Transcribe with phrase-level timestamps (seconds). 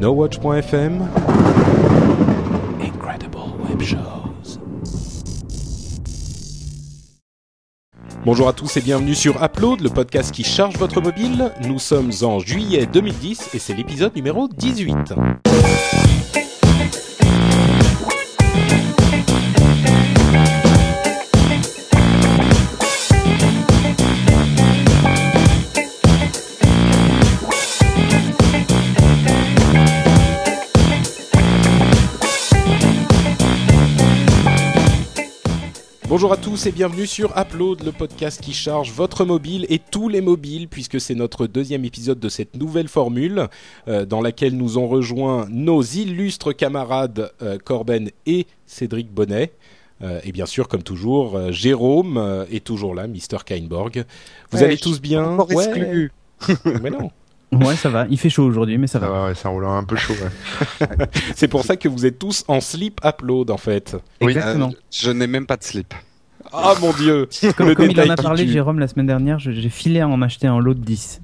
[0.00, 1.08] NoWatch.fm
[2.80, 4.60] Incredible Web Shows.
[8.24, 11.52] Bonjour à tous et bienvenue sur Upload, le podcast qui charge votre mobile.
[11.66, 15.14] Nous sommes en juillet 2010 et c'est l'épisode numéro 18.
[36.18, 40.08] Bonjour à tous et bienvenue sur Upload, le podcast qui charge votre mobile et tous
[40.08, 43.46] les mobiles, puisque c'est notre deuxième épisode de cette nouvelle formule
[43.86, 49.52] euh, dans laquelle nous ont rejoint nos illustres camarades euh, Corben et Cédric Bonnet.
[50.02, 54.04] Euh, et bien sûr, comme toujours, euh, Jérôme euh, est toujours là, Mister Kainborg.
[54.50, 56.10] Vous Ouais, allez tous bien exclu.
[56.82, 57.12] mais non.
[57.52, 58.08] Ouais, ça va.
[58.10, 59.20] Il fait chaud aujourd'hui, mais ça Ça va.
[59.20, 60.14] va, ouais, ça roule un peu chaud.
[60.80, 60.88] ouais.
[61.36, 63.96] C'est pour ça que vous êtes tous en slip Upload en fait.
[64.20, 64.70] Oui, Exactement.
[64.70, 65.94] Euh, je n'ai même pas de slip.
[66.52, 68.52] Ah mon dieu Comme, Le comme il en a parlé, tue.
[68.52, 71.20] Jérôme, la semaine dernière, je- j'ai filé à en m'acheter un lot de 10.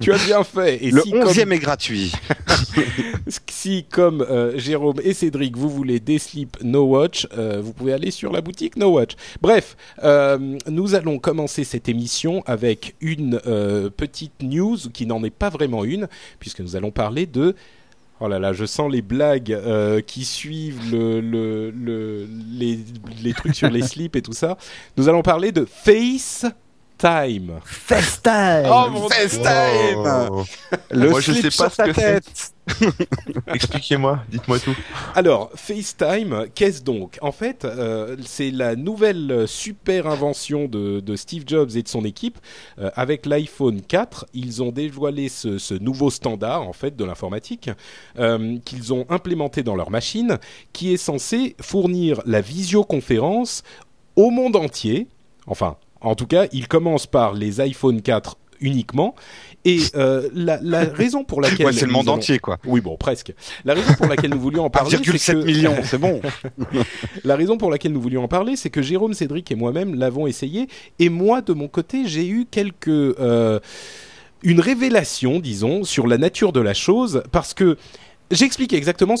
[0.00, 0.84] Tu as bien fait.
[0.84, 2.12] Et Le si, comme- onzième est gratuit.
[3.48, 7.92] Si, comme euh, Jérôme et Cédric, vous voulez des slips No Watch, euh, vous pouvez
[7.92, 9.12] aller sur la boutique No Watch.
[9.40, 15.30] Bref, euh, nous allons commencer cette émission avec une euh, petite news qui n'en est
[15.30, 16.06] pas vraiment une,
[16.38, 17.56] puisque nous allons parler de...
[18.20, 22.78] Oh là là, je sens les blagues euh, qui suivent le, le, le- les,
[23.22, 24.56] les trucs sur les slips et tout ça.
[24.96, 25.66] Nous allons parler de
[26.98, 27.60] FaceTime.
[27.64, 30.46] FaceTime Oh mon FaceTime.
[30.90, 32.20] Le Moi, je slip sais pas sur ce ta que c'est.
[32.20, 32.52] tête.
[33.54, 34.74] Expliquez-moi, dites-moi tout.
[35.14, 37.18] Alors, FaceTime, qu'est-ce donc?
[37.20, 42.04] En fait, euh, c'est la nouvelle super invention de, de Steve Jobs et de son
[42.04, 42.38] équipe.
[42.78, 47.70] Euh, avec l'iPhone 4, ils ont dévoilé ce, ce nouveau standard en fait de l'informatique
[48.18, 50.38] euh, qu'ils ont implémenté dans leur machine,
[50.72, 53.62] qui est censé fournir la visioconférence
[54.16, 55.08] au monde entier.
[55.46, 59.14] Enfin, en tout cas, il commence par les iPhone 4 uniquement.
[59.66, 62.58] Et euh, la, la raison pour laquelle Ouais, c'est le monde allons- entier, quoi.
[62.64, 63.34] oui, bon, presque.
[63.66, 65.44] La raison pour laquelle nous voulions en parler, c'est 1,7 que...
[65.44, 66.20] millions, c'est bon.
[67.24, 70.26] La raison pour laquelle nous voulions en parler, c'est que Jérôme, Cédric et moi-même l'avons
[70.26, 70.68] essayé,
[70.98, 73.60] et moi, de mon côté, j'ai eu quelques euh,
[74.42, 77.76] une révélation, disons, sur la nature de la chose, parce que
[78.30, 79.14] J'explique exactement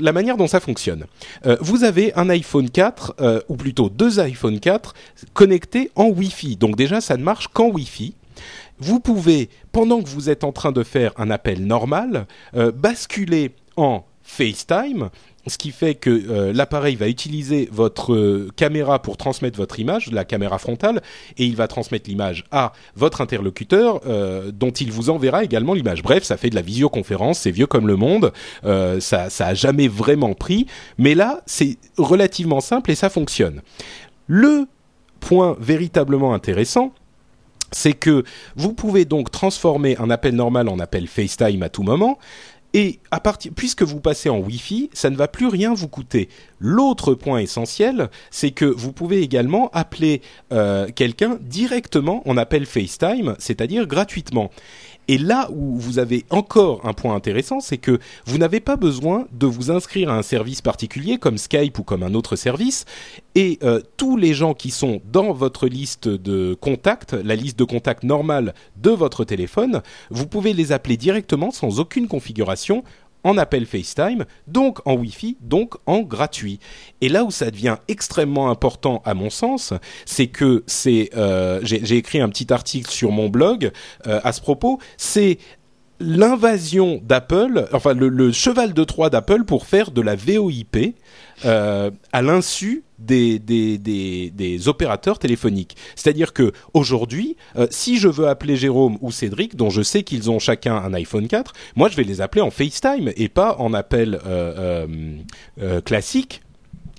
[0.00, 1.06] la manière dont ça fonctionne.
[1.46, 4.94] Euh, vous avez un iPhone 4, euh, ou plutôt deux iPhone 4,
[5.32, 6.56] connectés en Wi-Fi.
[6.56, 8.14] Donc déjà, ça ne marche qu'en Wi-Fi.
[8.78, 13.52] Vous pouvez, pendant que vous êtes en train de faire un appel normal, euh, basculer
[13.76, 15.08] en FaceTime,
[15.46, 20.10] ce qui fait que euh, l'appareil va utiliser votre euh, caméra pour transmettre votre image,
[20.12, 21.02] la caméra frontale,
[21.36, 26.02] et il va transmettre l'image à votre interlocuteur, euh, dont il vous enverra également l'image.
[26.02, 28.32] Bref, ça fait de la visioconférence, c'est vieux comme le monde,
[28.62, 30.66] ça, ça jamais vraiment pris,
[30.98, 33.62] mais là, c'est relativement simple et ça fonctionne.
[34.26, 34.66] Le
[35.20, 36.92] point véritablement intéressant,
[37.72, 42.18] c'est que vous pouvez donc transformer un appel normal en appel FaceTime à tout moment.
[42.74, 46.28] Et à partir, puisque vous passez en Wi-Fi, ça ne va plus rien vous coûter.
[46.58, 50.22] L'autre point essentiel, c'est que vous pouvez également appeler
[50.52, 54.50] euh, quelqu'un directement en appel FaceTime, c'est-à-dire gratuitement.
[55.08, 59.26] Et là où vous avez encore un point intéressant, c'est que vous n'avez pas besoin
[59.32, 62.84] de vous inscrire à un service particulier comme Skype ou comme un autre service.
[63.34, 67.64] Et euh, tous les gens qui sont dans votre liste de contacts, la liste de
[67.64, 72.84] contacts normale de votre téléphone, vous pouvez les appeler directement sans aucune configuration
[73.24, 76.58] en appel FaceTime, donc en Wi-Fi, donc en gratuit.
[77.00, 79.72] Et là où ça devient extrêmement important à mon sens,
[80.04, 83.70] c'est que c'est, euh, j'ai écrit un petit article sur mon blog
[84.06, 85.38] euh, à ce propos, c'est
[86.02, 90.94] l'invasion d'Apple, enfin le, cheval de Troie d'Apple pour faire de la VoIP
[91.44, 95.76] euh, à l'insu des, des, des, des opérateurs téléphoniques.
[95.96, 100.30] C'est-à-dire que aujourd'hui, euh, si je veux appeler Jérôme ou Cédric, dont je sais qu'ils
[100.30, 103.72] ont chacun un iPhone 4, moi je vais les appeler en FaceTime et pas en
[103.72, 104.86] appel euh,
[105.84, 106.42] classique.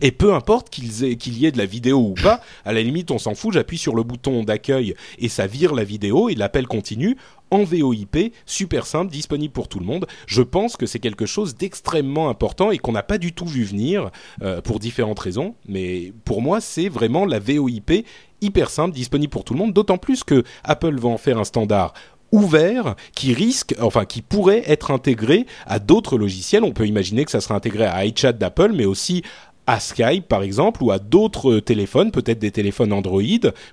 [0.02, 3.18] Et peu importe qu'il y ait de la vidéo ou pas, à la limite on
[3.18, 7.16] s'en fout, j'appuie sur le bouton d'accueil et ça vire la vidéo et l'appel continue
[7.54, 10.08] en VoIP, super simple, disponible pour tout le monde.
[10.26, 13.64] Je pense que c'est quelque chose d'extrêmement important et qu'on n'a pas du tout vu
[13.64, 14.10] venir
[14.42, 15.54] euh, pour différentes raisons.
[15.68, 18.06] Mais pour moi, c'est vraiment la VoIP
[18.42, 19.72] hyper simple, disponible pour tout le monde.
[19.72, 21.94] D'autant plus que Apple va en faire un standard
[22.32, 26.64] ouvert qui risque, enfin qui pourrait être intégré à d'autres logiciels.
[26.64, 29.22] On peut imaginer que ça sera intégré à iChat d'Apple, mais aussi
[29.68, 33.22] à Skype par exemple ou à d'autres téléphones, peut-être des téléphones Android,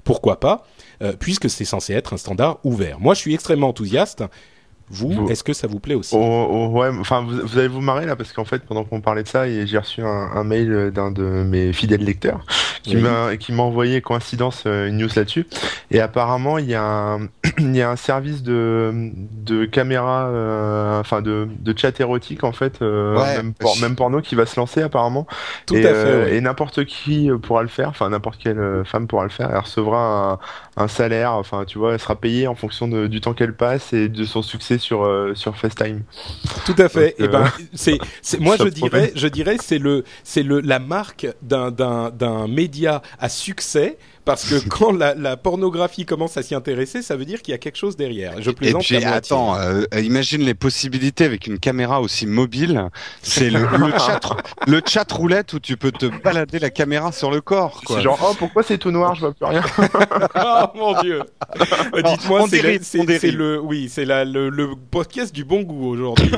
[0.04, 0.66] pourquoi pas,
[1.18, 3.00] puisque c'est censé être un standard ouvert.
[3.00, 4.24] Moi, je suis extrêmement enthousiaste.
[4.92, 7.68] Vous, Vous- est-ce que ça vous plaît aussi Oh, oh, ouais, enfin, vous, vous allez
[7.68, 10.42] vous marrer là parce qu'en fait, pendant qu'on parlait de ça, j'ai reçu un, un
[10.44, 12.44] mail d'un de mes fidèles lecteurs
[12.82, 13.02] qui Oui.
[13.02, 15.46] m'a qui m'a envoyé coïncidence euh, une news là-dessus.
[15.90, 17.20] Et apparemment, il y a un
[17.58, 19.10] il y a un service de
[19.44, 23.36] de caméra, euh, enfin de de chat érotique en fait, euh, Ouais.
[23.36, 25.26] même, por- même porno qui va se lancer apparemment.
[25.66, 25.94] Tout et, à fait.
[25.94, 26.36] euh, ouais.
[26.36, 29.50] et n'importe qui pourra le faire, enfin n'importe quelle femme pourra le faire.
[29.52, 30.38] Elle recevra
[30.76, 33.54] un, un salaire, enfin tu vois, elle sera payée en fonction de- du temps qu'elle
[33.54, 36.02] passe et de son succès sur euh, sur FaceTime.
[36.66, 37.14] Tout à fait.
[37.18, 40.60] Donc, Et ben, euh, c'est, c'est, moi je dirais, je dirais, c'est le, c'est le,
[40.60, 43.98] la marque d'un, d'un, d'un média à succès.
[44.30, 47.54] Parce que quand la, la pornographie commence à s'y intéresser, ça veut dire qu'il y
[47.56, 48.40] a quelque chose derrière.
[48.40, 49.16] Je Et plaisante puis qu'à moitié.
[49.16, 52.90] attends, euh, imagine les possibilités avec une caméra aussi mobile.
[53.22, 54.20] C'est le, le chat,
[54.68, 57.80] le chat roulette où tu peux te balader la caméra sur le corps.
[57.84, 57.96] Quoi.
[57.96, 59.62] C'est genre oh pourquoi c'est tout noir, je vois plus rien.
[60.36, 61.22] oh mon dieu.
[62.04, 63.20] Dites-moi, c'est, dérive, le, c'est, on dérive.
[63.20, 66.30] c'est le, oui, c'est la, le, le podcast du bon goût aujourd'hui.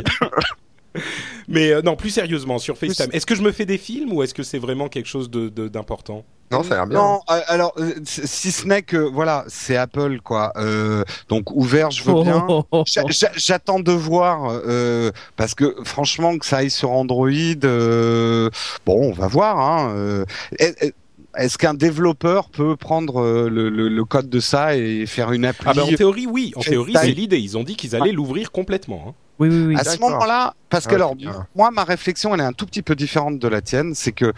[1.48, 3.08] Mais euh, non, plus sérieusement sur FaceTime.
[3.12, 5.48] Est-ce que je me fais des films ou est-ce que c'est vraiment quelque chose de,
[5.48, 6.24] de- d'important?
[6.50, 6.98] Non, ça a l'air bien.
[6.98, 10.52] Non, euh, alors euh, si ce n'est que voilà, c'est Apple quoi.
[10.56, 12.44] Euh, donc ouvert, je veux bien.
[12.48, 17.30] Oh, J'a- j'a- J'attends de voir euh, parce que franchement que ça aille sur Android,
[17.64, 18.50] euh,
[18.84, 19.58] bon, on va voir.
[19.58, 20.24] Hein,
[20.58, 20.94] est- est-
[21.38, 25.64] Est-ce qu'un développeur peut prendre le, le- le code de ça et faire une appli
[25.66, 27.38] Ah ben en théorie oui, en théorie c'est l'idée.
[27.38, 29.04] Ils ont dit qu'ils allaient l'ouvrir complètement.
[29.08, 29.14] hein.
[29.38, 29.76] Oui, oui, oui.
[29.78, 31.46] à ce moment-là, parce que Ah, alors, c'est bien.
[31.54, 33.94] moi, ma réflexion, elle est un tout petit peu différente de la tienne.
[33.94, 34.32] C'est que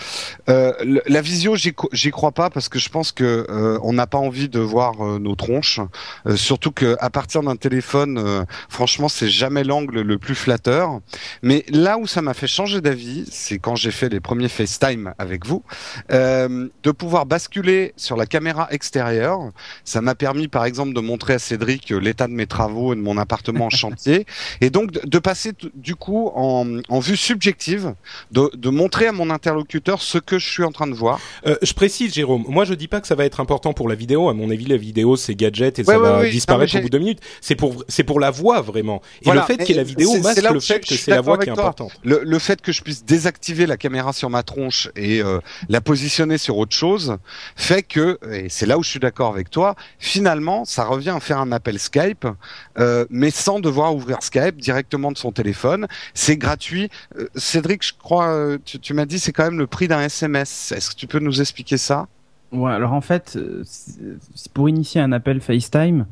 [0.49, 0.73] euh,
[1.07, 4.49] la visio, j'y crois pas parce que je pense que euh, on n'a pas envie
[4.49, 5.81] de voir euh, nos tronches.
[6.27, 11.01] Euh, surtout que à partir d'un téléphone, euh, franchement, c'est jamais l'angle le plus flatteur.
[11.43, 15.15] Mais là où ça m'a fait changer d'avis, c'est quand j'ai fait les premiers FaceTime
[15.19, 15.63] avec vous,
[16.13, 19.39] euh, de pouvoir basculer sur la caméra extérieure.
[19.85, 23.01] Ça m'a permis, par exemple, de montrer à Cédric l'état de mes travaux et de
[23.01, 24.27] mon appartement en chantier,
[24.61, 27.95] et donc de, de passer du coup en, en vue subjective,
[28.31, 31.21] de, de montrer à mon interlocuteur ce que je suis en train de voir.
[31.47, 32.45] Euh, je précise, Jérôme.
[32.49, 34.29] Moi, je dis pas que ça va être important pour la vidéo.
[34.29, 36.31] À mon avis, la vidéo, c'est gadget et Ouais, ça ouais, va oui.
[36.31, 37.21] disparaître Non, au bout de deux minutes.
[37.41, 39.03] C'est pour, c'est pour la voix vraiment.
[39.21, 39.43] Et Voilà.
[39.43, 41.49] le fait qu'il y ait la vidéo masque le fait que c'est la voix qui
[41.51, 41.63] est toi.
[41.65, 41.93] importante.
[42.05, 45.81] Le, le fait que je puisse désactiver la caméra sur ma tronche et euh, la
[45.81, 47.17] positionner sur autre chose
[47.57, 51.21] fait que, et c'est là où je suis d'accord avec toi, finalement, ça revient à
[51.21, 52.27] faire un appel Skype,
[52.79, 55.87] euh, mais sans devoir ouvrir Skype directement de son téléphone.
[56.15, 56.89] C'est gratuit.
[57.19, 60.01] Euh, Cédric, je crois, euh, tu, tu m'as dit, c'est quand même le prix d'un
[60.01, 60.73] SMS.
[60.73, 62.07] Est-ce que tu peux nous expliquer ça?
[62.53, 63.65] Ouais, alors en fait, euh,
[64.55, 66.07] pour initier un appel FaceTime,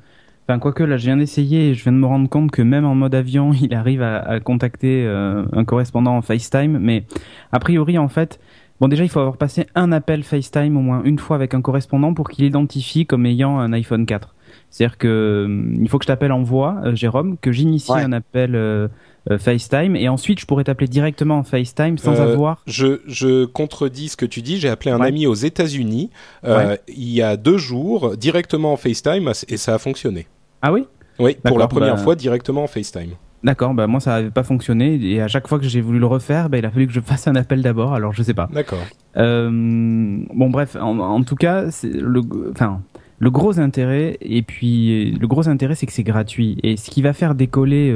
[0.45, 2.85] enfin quoique là je viens d'essayer et je viens de me rendre compte que même
[2.85, 7.05] en mode avion, il arrive à, à contacter euh, un correspondant en FaceTime, mais
[7.53, 8.41] a priori en fait,
[8.81, 11.61] bon déjà il faut avoir passé un appel FaceTime au moins une fois avec un
[11.61, 14.35] correspondant pour qu'il identifie comme ayant un iPhone 4.
[14.71, 15.47] C'est-à-dire que
[15.81, 18.03] il faut que je t'appelle en voix, euh, Jérôme, que j'initie Ouais.
[18.03, 18.89] un appel euh,
[19.31, 23.45] euh, FaceTime et ensuite je pourrais t'appeler directement en FaceTime sans Euh, avoir Je, je
[23.45, 24.59] contredis ce que tu dis.
[24.59, 25.09] J'ai appelé un Ouais.
[25.09, 26.11] ami aux États-Unis
[26.45, 30.27] euh, il y a deux jours directement en FaceTime et ça a fonctionné.
[30.61, 30.85] Ah oui?
[31.19, 33.11] Oui, pour la première bah- fois directement en FaceTime.
[33.45, 36.07] D'accord, bah moi ça avait pas fonctionné et à chaque fois que j'ai voulu le
[36.07, 37.93] refaire, bah, il a fallu que je fasse un appel d'abord.
[37.95, 38.49] Alors je sais pas.
[38.53, 38.79] D'accord.
[39.17, 42.21] Bon bref, en, en tout cas, le,
[42.51, 42.81] enfin
[43.19, 47.03] le gros intérêt et puis le gros intérêt c'est que c'est gratuit et ce qui
[47.03, 47.95] va faire décoller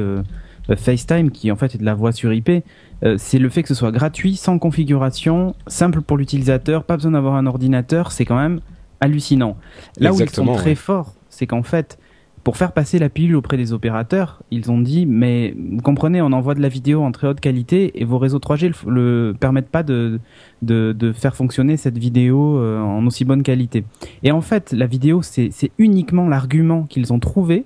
[0.75, 2.49] FaceTime, qui en fait est de la voix sur IP,
[3.03, 7.11] euh, c'est le fait que ce soit gratuit, sans configuration, simple pour l'utilisateur, pas besoin
[7.11, 8.59] d'avoir un ordinateur, c'est quand même
[8.99, 9.57] hallucinant.
[9.99, 10.75] Là où ils sont très ouais.
[10.75, 11.99] forts, c'est qu'en fait,
[12.47, 16.31] pour faire passer la pilule auprès des opérateurs, ils ont dit mais vous comprenez, on
[16.31, 19.69] envoie de la vidéo en très haute qualité et vos réseaux 3G le, le permettent
[19.69, 20.21] pas de,
[20.61, 23.83] de, de faire fonctionner cette vidéo euh, en aussi bonne qualité.
[24.23, 27.65] Et en fait, la vidéo c'est c'est uniquement l'argument qu'ils ont trouvé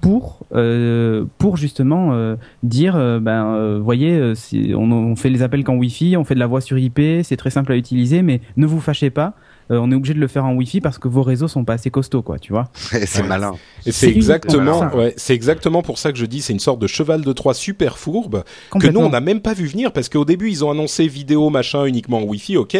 [0.00, 4.34] pour euh, pour justement euh, dire euh, ben euh, voyez
[4.74, 7.36] on, on fait les appels qu'en Wi-Fi, on fait de la voix sur IP, c'est
[7.36, 9.34] très simple à utiliser, mais ne vous fâchez pas,
[9.70, 11.90] on est obligé de le faire en Wi-Fi parce que vos réseaux sont pas assez
[11.90, 12.68] costauds quoi, tu vois.
[12.76, 13.28] C'est Ouais.
[13.28, 13.54] malin.
[13.90, 17.22] C'est exactement, ouais, c'est exactement pour ça que je dis c'est une sorte de cheval
[17.22, 18.44] de Troie super fourbe
[18.78, 21.50] que nous on n'a même pas vu venir parce qu'au début ils ont annoncé vidéo
[21.50, 22.76] machin uniquement en Wi-Fi, ok,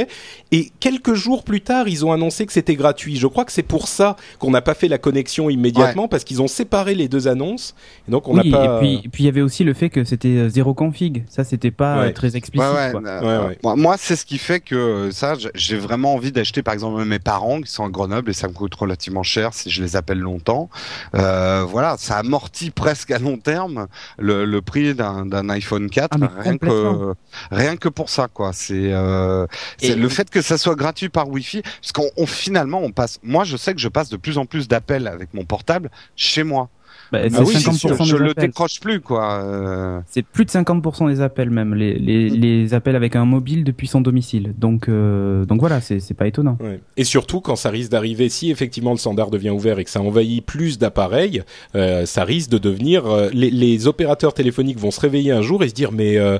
[0.53, 3.17] et quelques jours plus tard ils ont annoncé que c'était gratuit.
[3.17, 6.43] Je crois que c'est pour ça qu'on n'a pas fait la connexion immédiatement parce qu'ils
[6.43, 7.75] ont séparé les deux annonces
[8.09, 8.81] et donc on n'a oui, pas.
[8.83, 11.45] et puis puis il y avait aussi le fait que c'était euh, zéro config, ça
[11.45, 12.09] c'était pas Ouais.
[12.09, 13.03] euh, très explicite Ouais, ouais, quoi.
[13.07, 13.59] euh, Ouais, ouais.
[13.63, 17.05] Moi, moi, c'est ce qui fait que euh, ça, j'ai vraiment envie d'acheter, par exemple,
[17.05, 19.97] mes parents qui sont à Grenoble et ça me coûte relativement cher si je les
[19.97, 20.71] appelle longtemps.
[21.15, 23.87] Euh, voilà, ça amortit presque à long terme
[24.19, 27.15] le, le prix d'un iPhone 4, Ah, rien que
[27.51, 28.53] rien que pour ça, quoi.
[28.53, 29.47] C'est euh,
[29.83, 33.19] le fait que ça soit gratuit par Wi-Fi, parce qu'on on- finalement on passe.
[33.23, 36.45] Moi, je sais que je passe de plus en plus d'appels avec mon portable chez
[36.45, 36.69] moi.
[37.11, 37.97] Bah, Ah c'est oui, c'est 50% sûr.
[37.97, 39.43] des je le décroche plus quoi.
[39.43, 40.01] euh.
[40.07, 43.87] C'est plus de 50% des appels même, les, les, les appels avec un mobile depuis
[43.87, 44.55] son domicile.
[44.59, 46.59] Donc, euh, donc voilà, c'est c'est pas étonnant.
[46.61, 46.81] Ouais.
[46.97, 50.01] Et surtout quand ça risque d'arriver, si effectivement le standard devient ouvert et que ça
[50.03, 51.43] envahit plus d'appareils,
[51.75, 53.07] euh, ça risque de devenir.
[53.07, 56.39] euh, les, les opérateurs téléphoniques vont se réveiller un jour et se dire mais euh,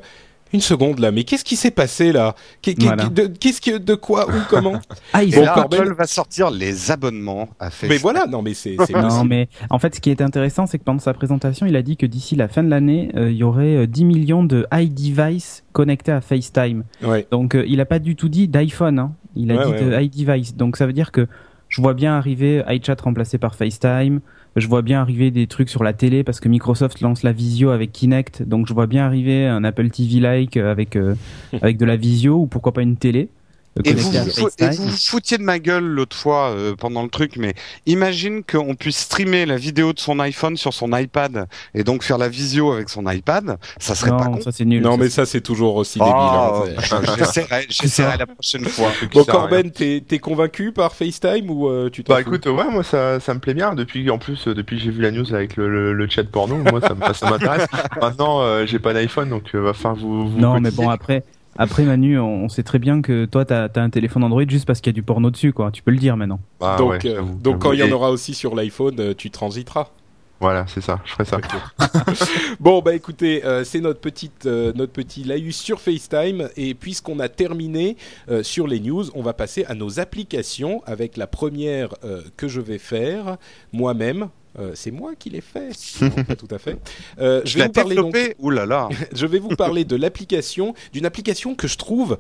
[0.53, 2.35] une seconde là, mais qu'est-ce qui s'est passé là?
[2.79, 3.09] Voilà.
[3.09, 4.81] de- Qu'est-ce que de quoi ou comment?
[5.13, 7.91] Ah, ils Bon, là, va sortir les abonnements à Facebook.
[7.91, 10.85] Mais voilà, non mais c'est Non, mais en fait, ce qui est intéressant, c'est que
[10.85, 13.43] pendant sa présentation, il a dit que d'ici la fin de l'année, euh, il y
[13.45, 16.85] aurait euh, 10 millions de iDevice connectés à FaceTime.
[17.03, 17.27] Ouais.
[17.31, 19.13] Donc, euh, il a pas du tout dit d'iPhone, hein.
[19.37, 20.07] il a Ouais, dit ouais, de ouais.
[20.07, 20.57] iDevice.
[20.57, 21.27] Donc, ça veut dire que
[21.69, 24.21] je vois bien arriver iChat remplacé par FaceTime.
[24.57, 27.71] Je vois bien arriver des trucs sur la télé parce que Microsoft lance la visio
[27.71, 28.43] avec Kinect.
[28.43, 31.15] Donc, je vois bien arriver un Apple TV-like avec, euh,
[31.63, 33.29] avec de la visio ou pourquoi pas une télé.
[33.85, 37.09] Et vous, vous, et vous vous foutiez de ma gueule l'autre fois euh, pendant le
[37.09, 37.55] truc, mais
[37.87, 42.19] imagine qu'on puisse streamer la vidéo de son iPhone sur son iPad et donc faire
[42.19, 44.41] la visio avec son iPad, ça serait pas Non, con.
[44.41, 44.83] ça c'est nul.
[44.83, 46.13] Non Ça, mais ça c'est toujours aussi débile.
[46.15, 48.89] hein, Oh, c'est- j'essaierai, j'essaierai la prochaine fois.
[49.13, 49.25] Bon.
[49.25, 52.83] Corben, t'es t'es convaincu par FaceTime ou euh, tu t'en Bah fous écoute, ouais, moi
[52.83, 53.75] ça, ça me plaît bien.
[53.75, 56.25] Depuis, en plus, euh, depuis que j'ai vu la news avec le, le, le chat
[56.25, 57.67] porno, moi ça, me- ça m'intéresse.
[58.01, 60.29] Maintenant, euh, j'ai pas d'iPhone, donc euh, va falloir vous.
[60.31, 61.23] vous Non, mais bon, après,
[61.59, 64.65] après Manu, on, on sait très bien que toi, t'as as un téléphone Android juste
[64.65, 65.71] parce qu'il y a du porno dessus, quoi.
[65.71, 66.41] Tu peux le dire maintenant.
[66.61, 69.31] Ah, donc, ouais, euh, donc quand il y en aura aussi sur l'iPhone, euh, tu
[69.31, 69.91] transiteras.
[70.41, 71.39] Voilà, c'est ça, je ferai ça.
[72.61, 77.19] Bon bah écoutez, euh, c'est notre petite euh, notre petit laïus sur FaceTime et puisqu'on
[77.19, 77.97] a terminé
[78.31, 82.47] euh, sur les news, on va passer à nos applications avec la première euh, que
[82.47, 83.37] je vais faire
[83.73, 84.29] moi-même.
[84.59, 86.79] Euh, c'est moi qui l'ai fait, non, pas tout à fait.
[87.19, 88.17] Euh, vais vous parler donc
[89.15, 92.19] je vais vous parler de l'application, d'une application que je trouve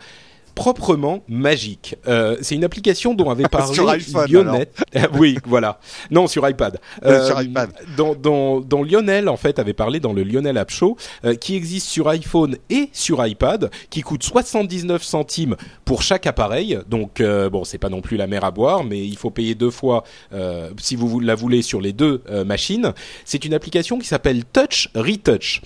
[0.59, 1.95] proprement magique.
[2.09, 4.67] Euh, c'est une application dont avait parlé Sur iPhone, Lionel.
[5.15, 5.79] oui, voilà.
[6.11, 6.81] Non, sur iPad.
[7.05, 7.71] Euh, sur iPad.
[7.97, 11.55] Dont, dont, dont Lionel en fait avait parlé dans le Lionel App Show, euh, qui
[11.55, 16.77] existe sur iPhone et sur iPad, qui coûte 79 centimes pour chaque appareil.
[16.89, 19.55] Donc euh, bon, c'est pas non plus la mer à boire, mais il faut payer
[19.55, 22.93] deux fois euh, si vous la voulez sur les deux euh, machines.
[23.25, 25.63] C'est une application qui s'appelle Touch Retouch.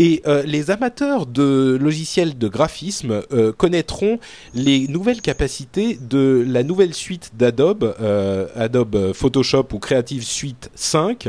[0.00, 4.18] Et euh, les amateurs de logiciels de graphisme euh, connaîtront
[4.54, 11.28] les nouvelles capacités de la nouvelle suite d'Adobe, euh, Adobe Photoshop ou Creative Suite 5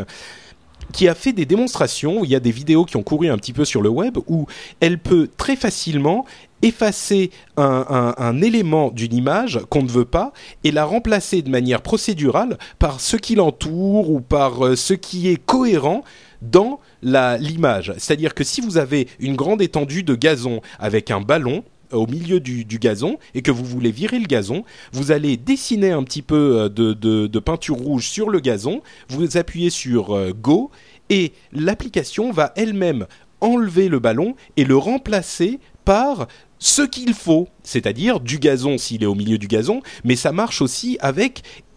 [0.92, 3.54] qui a fait des démonstrations, il y a des vidéos qui ont couru un petit
[3.54, 4.46] peu sur le web, où
[4.80, 6.26] elle peut très facilement
[6.62, 10.34] effacer un, un- élément d'une image qu'on ne veut pas
[10.64, 15.30] et la remplacer de manière procédurale par ce qui l'entoure ou par euh, ce qui
[15.30, 16.04] est cohérent
[16.42, 17.94] dans l'image.
[17.98, 22.40] C'est-à-dire que si vous avez une grande étendue de gazon avec un ballon, au milieu
[22.40, 26.62] du, gazon et que vous voulez virer le gazon, vous allez dessiner un petit peu
[26.62, 30.72] euh, de, peinture rouge sur le gazon, vous appuyez sur euh, Go
[31.10, 33.06] et l'application va elle-même
[33.42, 36.28] enlever le ballon et le remplacer par
[36.60, 40.62] ce qu'il faut, c'est-à-dire du gazon s'il est au milieu du gazon, mais ça marche
[40.62, 41.73] aussi avec av-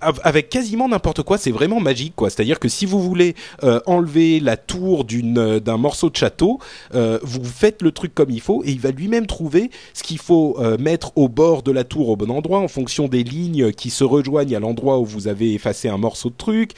[0.00, 2.30] avec quasiment n'importe quoi, c'est vraiment magique quoi.
[2.30, 6.58] C'est-à-dire que si vous voulez euh, enlever la tour d'une euh, d'un morceau de château,
[6.94, 10.18] euh, vous faites le truc comme il faut et il va lui-même trouver ce qu'il
[10.18, 13.90] faut mettre au bord de la tour au bon endroit en fonction des lignes qui
[13.90, 16.72] se rejoignent à l'endroit où vous avez effacé un morceau de truc.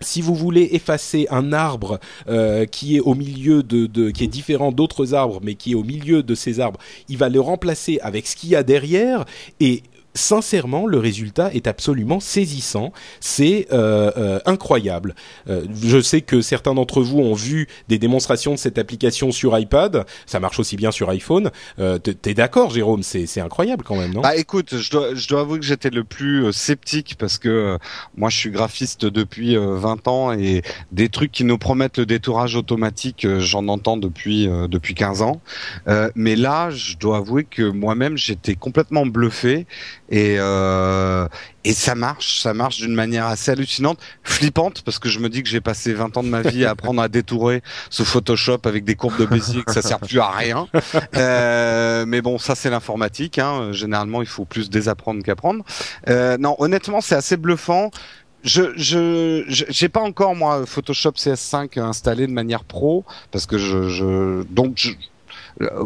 [0.00, 1.98] Si vous voulez effacer un arbre
[2.70, 5.84] qui est au milieu de, de qui est différent d'autres arbres, mais qui est au
[5.84, 9.24] milieu de ces arbres, il va le remplacer avec ce qu'il y a derrière
[9.60, 9.82] et
[10.14, 12.92] sincèrement, le résultat est absolument saisissant.
[13.20, 15.14] C'est euh, euh, incroyable.
[15.48, 19.56] Euh, je sais que certains d'entre vous ont vu des démonstrations de cette application sur
[19.58, 20.04] iPad.
[20.26, 21.50] Ça marche aussi bien sur iPhone.
[21.78, 23.02] Euh, t'es- d'accord, Jérôme?
[23.02, 24.20] C'est incroyable quand même, non?
[24.22, 27.48] Bah écoute, je dois, je dois avouer que j'étais le plus euh, sceptique parce que
[27.48, 27.78] euh,
[28.16, 30.62] moi je suis graphiste depuis euh, 20 ans et
[30.92, 35.40] des trucs qui nous promettent le détourage automatique, j'en entends depuis depuis 15 ans.
[36.14, 39.66] Mais là, je dois avouer que moi-même j'étais complètement bluffé
[40.10, 41.28] et euh,
[41.64, 45.42] et ça marche, ça marche d'une manière assez hallucinante, flippante parce que je me dis
[45.42, 48.84] que j'ai passé 20 ans de ma vie à apprendre à détourer sous Photoshop avec
[48.84, 50.66] des courbes de Bézier que ça sert plus à rien.
[51.16, 53.38] Euh, mais bon, ça c'est l'informatique.
[53.38, 53.72] Hein.
[53.72, 55.64] Généralement, il faut plus désapprendre qu'apprendre.
[56.08, 57.90] Euh, non, honnêtement, c'est assez bluffant.
[58.44, 63.88] Je, je, j'ai pas encore moi Photoshop CS5 installé de manière pro parce que je,
[63.88, 64.92] je donc je,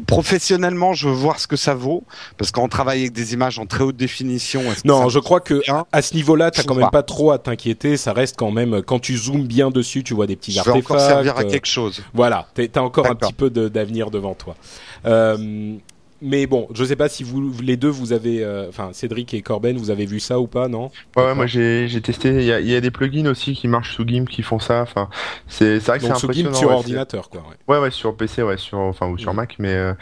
[0.06, 2.04] professionnellement, je veux voir ce que ça vaut
[2.36, 4.62] parce qu'on travaille avec des images en très haute définition.
[4.84, 5.62] Non, je crois que
[5.92, 6.90] à ce niveau-là, t'as quand même pas.
[6.90, 7.96] pas trop à t'inquiéter.
[7.96, 10.70] Ça reste quand même quand tu zoomes bien dessus, tu vois des petits je vais
[10.70, 10.90] artefacts.
[10.90, 12.02] encore servir à euh, quelque chose.
[12.14, 14.54] Voilà, t'as encore un petit peu de- d'avenir devant toi.
[15.06, 15.74] Euh,
[16.22, 19.42] mais bon, je sais pas si vous les deux vous avez, euh, enfin Cédric et
[19.42, 20.90] Corben, vous avez vu ça ou pas, non?
[21.16, 22.30] Ouais, ouais, moi j'ai j'ai testé.
[22.30, 24.58] Il y a, il y a des plugins aussi qui marchent sous GIMP qui font
[24.58, 24.82] ça.
[24.82, 25.08] Enfin,
[25.48, 26.50] c'est c'est vrai que c'est Donc sous impressionnant.
[26.50, 27.40] GIMP sur ouais, ordinateur, quoi.
[27.42, 27.74] ouais.
[27.76, 29.36] Ouais, ouais, sur PC, ouais, sur, enfin, ou sur Mm.
[29.36, 29.94] Mac, mais euh,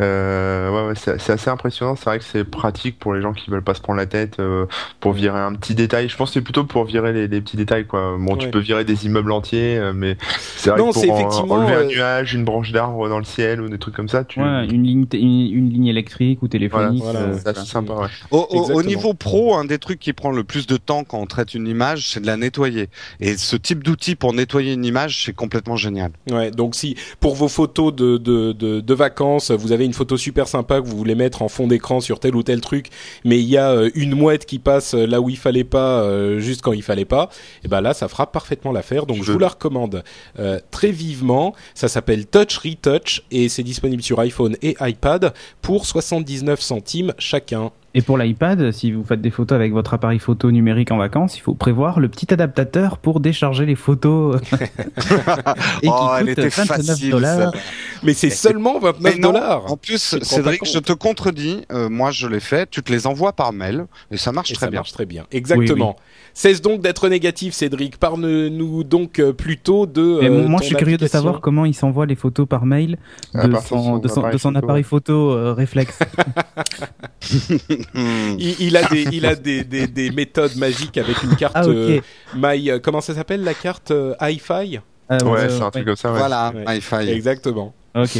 [0.00, 1.96] euh, ouais, ouais, c'est c'est assez impressionnant.
[1.96, 4.38] C'est vrai que c'est pratique pour les gens qui veulent pas se prendre la tête
[4.40, 4.66] euh,
[5.00, 6.08] pour virer un petit détail.
[6.08, 8.16] Je pense que c'est plutôt pour virer les, les petits détails, quoi.
[8.18, 8.38] Bon, Ouais.
[8.38, 11.54] tu peux virer des immeubles entiers, mais c'est vrai Non, que pour c'est en- effectivement,
[11.54, 14.24] enlever euh, un nuage, une branche d'arbre dans le ciel ou des trucs comme ça,
[14.24, 14.40] tu.
[14.40, 17.02] Ouais, une ligne, une, une ligne électrique ou téléphonique.
[17.02, 18.06] Voilà, euh, C'est assez sympa, ouais.
[18.30, 18.82] Au, au- au Exactement.
[18.82, 21.66] niveau pro, un des trucs qui prend le plus de temps quand on traite une
[21.68, 22.88] image, c'est de la nettoyer.
[23.20, 26.10] Et ce type d'outil pour nettoyer une image, c'est complètement génial.
[26.30, 30.16] Ouais, donc si pour vos photos de, de, de, de vacances, vous avez une photo
[30.16, 32.88] super sympa que vous voulez mettre en fond d'écran sur tel ou tel truc,
[33.24, 36.38] mais il y a euh, une mouette qui passe là où il fallait pas, euh,
[36.40, 37.28] juste quand il fallait pas,
[37.64, 39.06] et ben là ça fera parfaitement l'affaire.
[39.06, 40.02] Donc je, Je- vous la recommande
[40.38, 41.54] euh, très vivement.
[41.74, 45.32] Ça s'appelle Touch Retouch et c'est disponible sur iPhone et iPad
[45.62, 47.72] pour 79 centimes chacun.
[47.96, 51.38] Et pour l'iPad, si vous faites des photos avec votre appareil photo numérique en vacances,
[51.38, 54.38] il faut prévoir le petit adaptateur pour décharger les photos.
[54.52, 57.10] et qui oh, elle coûte était 29 facile.
[57.10, 57.54] dollars.
[57.54, 57.60] ça.
[58.02, 59.72] Mais c'est seulement 29 Mais non, dollars.
[59.72, 61.62] En plus, Cédric, je te contredis.
[61.72, 62.68] euh, moi, je l'ai fait.
[62.68, 64.80] Tu te les envoies par mail et ça marche Et très ça bien.
[64.80, 65.24] marche très bien.
[65.32, 65.96] Exactement.
[66.36, 67.96] Cesse donc d'être négatif, Cédric.
[67.96, 70.18] Parle-nous donc euh, plutôt de.
[70.20, 72.66] Mais euh, moi, ton je suis curieux de savoir comment il s'envoie les photos par
[72.66, 72.98] mail
[73.32, 75.98] de partir de son, son de son, de appareil son photo, appareil photo euh, réflexe.
[77.94, 78.36] Hmm.
[78.38, 81.64] Il, il a des, il a des, des, des méthodes magiques avec une carte ah,
[81.66, 82.00] euh.
[82.36, 82.70] My.
[82.70, 84.78] euh, comment ça s'appelle la carte euh, hi-fi
[85.08, 85.70] Ah, Ouais, euh, c'est un ouais.
[85.70, 86.18] truc comme ça, ouais.
[86.18, 86.64] Voilà, Ouais.
[86.66, 87.08] Wi-Fi.
[87.10, 87.74] Exactement.
[87.94, 88.18] Ok.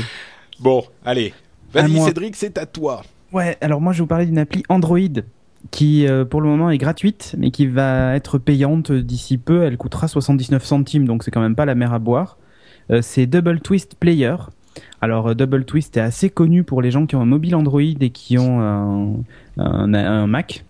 [0.61, 1.35] Bon, allez.
[1.73, 2.01] Vas-y.
[2.01, 3.03] Cédric, c'est à toi.
[3.33, 4.99] Ouais, alors moi je vais vous parler d'une appli Android
[5.73, 9.65] qui euh, pour le moment est gratuite mais qui va être payante d'ici peu.
[9.65, 12.39] Elle coûtera 79 centimes donc c'est quand même pas la mer à boire.
[12.91, 14.37] Euh, c'est Double Twist Player.
[15.03, 17.81] Alors euh, Double Twist est assez connu pour les gens qui ont un mobile Android
[17.83, 19.15] et qui ont un,
[19.57, 20.65] un, un Mac.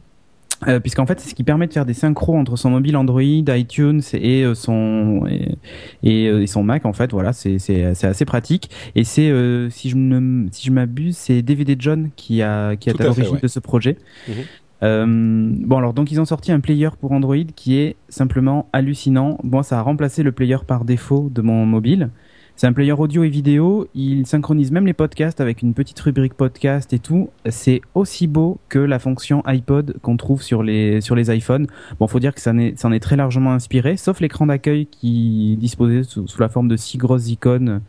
[0.66, 3.20] Euh, puisqu'en fait c'est ce qui permet de faire des synchros entre son mobile Android,
[3.20, 5.58] iTunes et euh, son et,
[6.02, 9.28] et, euh, et son Mac en fait voilà c'est c'est c'est assez pratique et c'est
[9.28, 13.04] euh, si je ne si je m'abuse c'est DVD John qui a qui Tout à
[13.04, 13.40] l'origine ouais.
[13.40, 13.98] de ce projet.
[14.28, 15.66] Mhm.
[15.66, 19.36] Bon alors donc ils ont sorti un player pour Android qui est simplement hallucinant.
[19.44, 22.08] Bon ça a remplacé le player par défaut de mon mobile.
[22.56, 23.86] C'est un player audio et vidéo.
[23.94, 27.28] Il synchronise même les podcasts avec une petite rubrique podcast et tout.
[27.50, 31.66] C'est aussi beau que la fonction iPod qu'on trouve sur les sur les iPhones.
[32.00, 36.02] Bon, faut dire que ça en est, très largement inspiré, sauf l'écran d'accueil qui disposé
[36.02, 37.82] sous, la forme de six grosses icônes,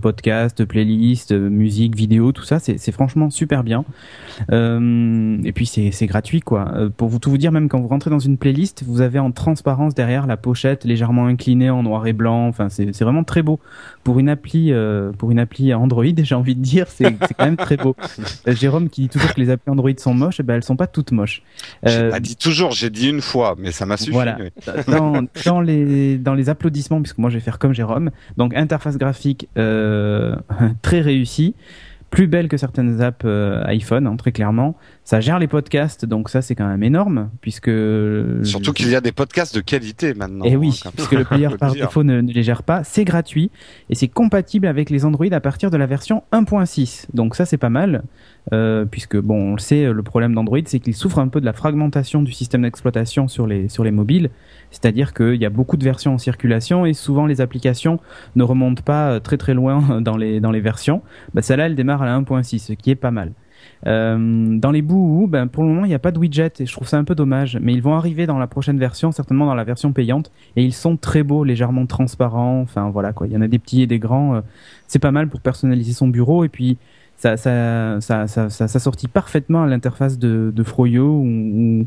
[0.00, 2.58] podcast, playlist, euh, musique, vidéo, tout ça.
[2.58, 3.84] C'est franchement super bien.
[4.50, 6.72] Euh, et puis c'est gratuit quoi.
[6.74, 9.18] Euh, pour vous tout vous dire, même quand vous rentrez dans une playlist, vous avez
[9.18, 12.48] en transparence derrière la pochette légèrement inclinée en noir et blanc.
[12.48, 13.60] Enfin, c'est vraiment très beau
[14.04, 16.04] pour une appli euh, pour une appli Android.
[16.22, 17.96] J'ai envie de dire, c'est quand même très beau.
[18.48, 20.76] Euh, Jérôme qui dit toujours que les applis Android sont moches, et ben elles sont
[20.76, 21.42] pas toutes moches.
[21.84, 24.12] J'ai Euh, pas dit toujours, j'ai dit une fois, mais ça m'a suffi.
[24.12, 24.38] Voilà.
[24.88, 28.96] dans, dans les dans les applaudissements puisque moi je vais faire comme Jérôme donc interface
[28.98, 29.71] graphique euh,
[30.82, 31.54] très réussie
[32.12, 36.28] plus belle que certaines apps euh, iPhone hein, très clairement ça gère les podcasts donc
[36.28, 37.70] ça c'est quand même énorme puisque
[38.42, 40.44] Surtout qu'il y a des podcasts de qualité maintenant.
[40.44, 40.92] et hein, oui, même.
[40.94, 43.50] puisque le player par défaut ne, ne les gère pas, c'est gratuit
[43.88, 47.06] et c'est compatible avec les Android à partir de la version 1.6.
[47.14, 48.04] Donc ça c'est pas mal,
[48.52, 51.46] euh, puisque bon, on le sait, le problème d'Android c'est qu'il souffre un peu de
[51.46, 54.30] la fragmentation du système d'exploitation sur les sur les mobiles.
[54.70, 58.00] C'est-à-dire qu'il y a beaucoup de versions en circulation et souvent les applications
[58.36, 61.02] ne remontent pas euh, très très loin dans les dans les versions.
[61.34, 63.32] Bah, celle-là elle démarre à la 1.6, ce qui est pas mal.
[63.86, 66.66] Euh, dans les bouts, ben, pour le moment, il n'y a pas de widget et
[66.66, 67.58] je trouve ça un peu dommage.
[67.60, 70.72] Mais ils vont arriver dans la prochaine version, certainement dans la version payante, et ils
[70.72, 72.60] sont très beaux, légèrement transparents.
[72.60, 74.36] Enfin voilà quoi, il y en a des petits et des grands.
[74.36, 74.40] euh,
[74.86, 76.78] c'est pas mal pour personnaliser son bureau et puis
[77.22, 81.86] ça ça ça ça, ça, s'assortit parfaitement à l'interface de, de Froyo ou,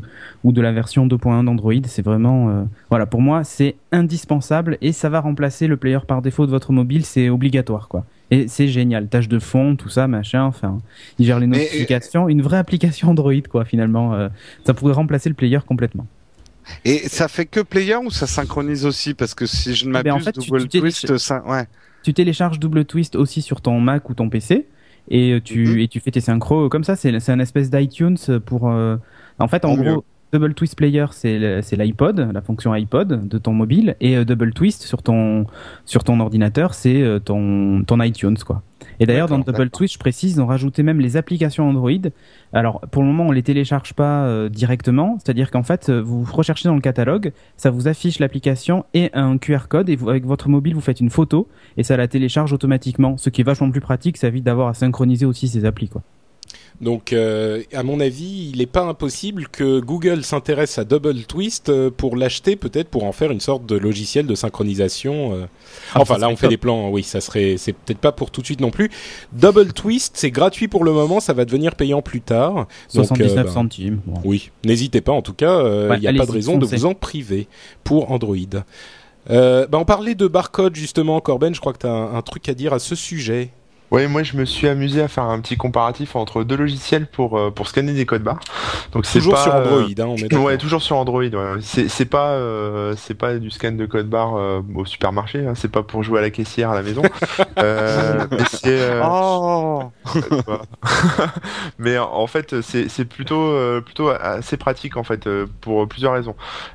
[0.52, 1.74] de la version 2.1 d'Android.
[1.84, 6.22] C'est vraiment euh, voilà pour moi c'est indispensable et ça va remplacer le player par
[6.22, 7.04] défaut de votre mobile.
[7.04, 8.06] C'est obligatoire quoi.
[8.30, 10.42] Et c'est génial, tâche de fond, tout ça, machin.
[10.44, 10.78] Enfin,
[11.18, 13.64] il gère les Mais, notifications, une vraie application Android quoi.
[13.66, 14.28] Finalement, euh,
[14.64, 16.06] ça pourrait remplacer le player complètement.
[16.84, 19.14] Et ça fait que player ou ça synchronise aussi?
[19.14, 21.44] Parce que si je ne Eh ben, en m'abuse, fait, tu- Double tu Twist, ça,
[21.46, 21.66] ouais.
[22.02, 24.66] tu télécharges Double Twist aussi sur ton Mac ou ton PC
[25.08, 25.78] et tu Mhm.
[25.80, 26.96] et tu fais tes synchros comme ça.
[26.96, 28.68] C'est c'est un espèce d'iTunes pour.
[28.70, 28.96] euh,
[29.38, 30.02] En fait, en gros, mieux.
[30.32, 34.82] Double Twist Player, c'est l'iPod, la fonction iPod de ton mobile, et euh, Double Twist
[34.82, 35.46] sur ton
[35.84, 38.62] sur ton ordinateur, c'est euh, ton ton iTunes quoi.
[38.98, 41.90] Et d'ailleurs, dans Double Twist, je précise, ils ont rajouté même les applications Android.
[42.54, 46.66] Alors, pour le moment, on les télécharge pas euh, directement, c'est-à-dire qu'en fait, vous recherchez
[46.68, 50.48] dans le catalogue, ça vous affiche l'application et un QR code, et vous, avec votre
[50.48, 53.18] mobile, vous faites une photo, et ça la télécharge automatiquement.
[53.18, 56.02] Ce qui est vachement plus pratique, ça évite d'avoir à synchroniser aussi ces applis, quoi.
[56.80, 61.70] Donc, euh, à mon avis, il n'est pas impossible que Google s'intéresse à Double Twist
[61.70, 65.34] euh, pour l'acheter, peut-être pour en faire une sorte de logiciel de synchronisation.
[65.34, 65.46] euh.
[65.94, 66.50] Ah, enfin, là, on fait top.
[66.50, 66.90] des plans.
[66.90, 67.56] Oui, ça serait.
[67.56, 68.90] C'est peut-être pas pour tout de suite non plus.
[69.32, 71.20] Double Twist, c'est gratuit pour le moment.
[71.20, 72.54] Ça va devenir payant plus tard.
[72.54, 74.00] Donc, 79 euh, ben, centimes.
[74.06, 74.20] Bon.
[74.24, 75.12] Oui, n'hésitez pas.
[75.12, 75.62] En tout cas,
[75.94, 77.48] il n'y a pas de raison de vous en priver
[77.84, 78.36] pour Android.
[79.30, 81.54] Euh, bah, on parlait de barcode justement, Corben.
[81.54, 83.50] Je crois que tu as un, un truc à dire à ce sujet.
[83.90, 87.38] Ouais, moi je me suis amusé à faire un petit comparatif entre deux logiciels pour
[87.38, 88.40] euh, pour scanner des codes barres.
[88.92, 90.34] Donc c'est Toujours pas, sur euh, Android, hein, on est.
[90.36, 91.22] Ouais, toujours sur Android.
[91.22, 91.58] Ouais.
[91.60, 95.46] C'est c'est pas euh, c'est pas du scan de code barre euh, au supermarché.
[95.46, 95.54] Hein.
[95.54, 97.02] C'est pas pour jouer à la caissière à la maison.
[97.58, 99.90] euh, mais c'est euh, Oh
[101.78, 106.12] mais en fait, c'est c'est plutôt euh, plutôt assez pratique en fait euh, pour plusieurs
[106.12, 106.34] raisons.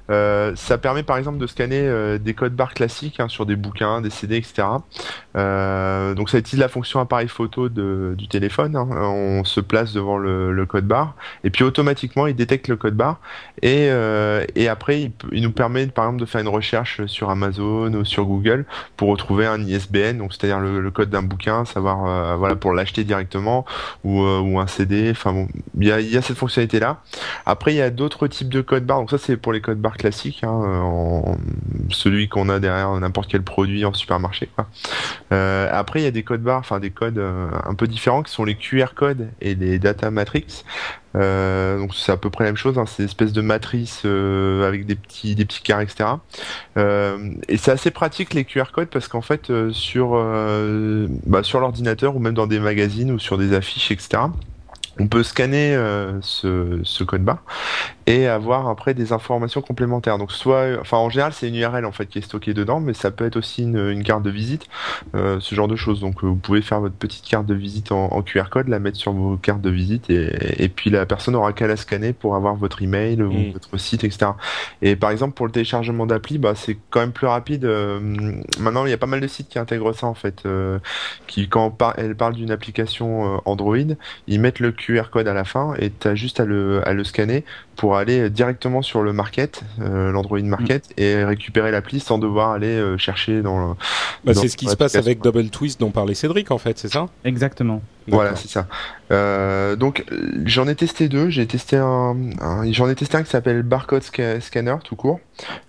[0.10, 3.56] Euh, ça permet par exemple de scanner euh, des codes barres classiques hein, sur des
[3.56, 4.64] bouquins, des CD, etc.
[5.36, 8.76] Euh, donc ça utilise la fonction appareil photo de, du téléphone.
[8.76, 8.88] hein.
[8.92, 13.20] On se place devant le, code barre et puis automatiquement il détecte le code barre
[13.62, 17.30] et euh, et après il, il nous permet par exemple de faire une recherche sur
[17.30, 18.66] Amazon ou sur Google
[18.98, 23.04] pour retrouver un ISBN, donc c'est-à-dire le, code d'un bouquin, savoir euh, voilà pour l'acheter
[23.04, 23.66] directement
[24.04, 25.10] ou, euh, un CD.
[25.12, 25.48] Enfin bon,
[25.80, 27.02] il y a, cette fonctionnalité là.
[27.46, 29.00] Après il y a d'autres types de codes barres.
[29.00, 31.38] Donc ça c'est pour les codes barres classiques, hein, en,
[31.90, 34.50] celui qu'on a derrière n'importe quel produit en supermarché.
[34.56, 34.68] Quoi.
[35.32, 38.32] Après il y a des codes barres, enfin des codes euh, un peu différents qui
[38.32, 40.64] sont les QR codes et les data matrix.
[41.16, 44.04] Euh, donc c'est à peu près la même chose, hein, c'est une espèce de matrice
[44.06, 46.10] euh, avec des petits des petits carrés, etc.
[47.48, 50.12] Et c'est assez pratique les QR codes parce qu'en fait sur
[51.26, 54.24] bah, sur l'ordinateur ou même dans des magazines ou sur des affiches, etc.
[55.00, 55.76] On peut scanner
[56.22, 57.44] ce, ce code barre
[58.08, 60.18] et avoir après des informations complémentaires.
[60.18, 62.94] Donc soit, enfin en général c'est une URL en fait qui est stockée dedans, mais
[62.94, 64.68] ça peut être aussi une, une carte de visite,
[65.16, 66.00] euh, ce genre de choses.
[66.02, 68.80] Donc euh, vous pouvez faire votre petite carte de visite en, en QR code, la
[68.80, 72.14] mettre sur vos cartes de visite et, et puis la personne aura qu'à la scanner
[72.14, 73.52] pour avoir votre email ou Mm.
[73.54, 74.32] votre site, etc.
[74.82, 77.66] Et par exemple pour le téléchargement d'appli, bah c'est quand même plus rapide.
[77.66, 78.00] Euh,
[78.60, 80.80] maintenant il y a pas mal de sites qui intègrent ça en fait, euh,
[81.28, 83.78] qui quand on par- elle parle d'une application Android,
[84.28, 86.94] ils mettent le QR code à la fin et tu as juste à le, à
[86.94, 87.46] le scanner
[87.92, 92.68] pour aller directement sur le market, euh, l'Android Market, et récupérer l'appli sans devoir aller
[92.68, 93.74] euh, chercher dans le.
[94.24, 96.88] Bah, c'est ce qui se passe avec Double Twist dont parlait Cédric en fait, c'est
[96.88, 97.10] ça?
[97.26, 97.82] Exactement.
[98.08, 98.66] Voilà, c'est ça.
[99.12, 101.30] Euh, donc euh, j'en ai testé deux.
[101.30, 105.20] J'ai testé un, un- j'en ai testé un qui s'appelle Barcode Sca- Scanner tout court,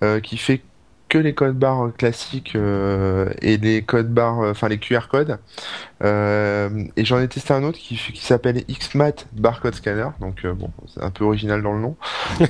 [0.05, 0.61] euh, qui fait
[1.09, 5.39] que les codes barres classiques euh, et les codes barres, euh, enfin les QR codes.
[6.03, 10.71] Euh, et j'en ai testé un autre qui, s'appelle XMAT Barcode Scanner, donc euh, bon,
[10.93, 11.97] c'est un peu original dans le nom,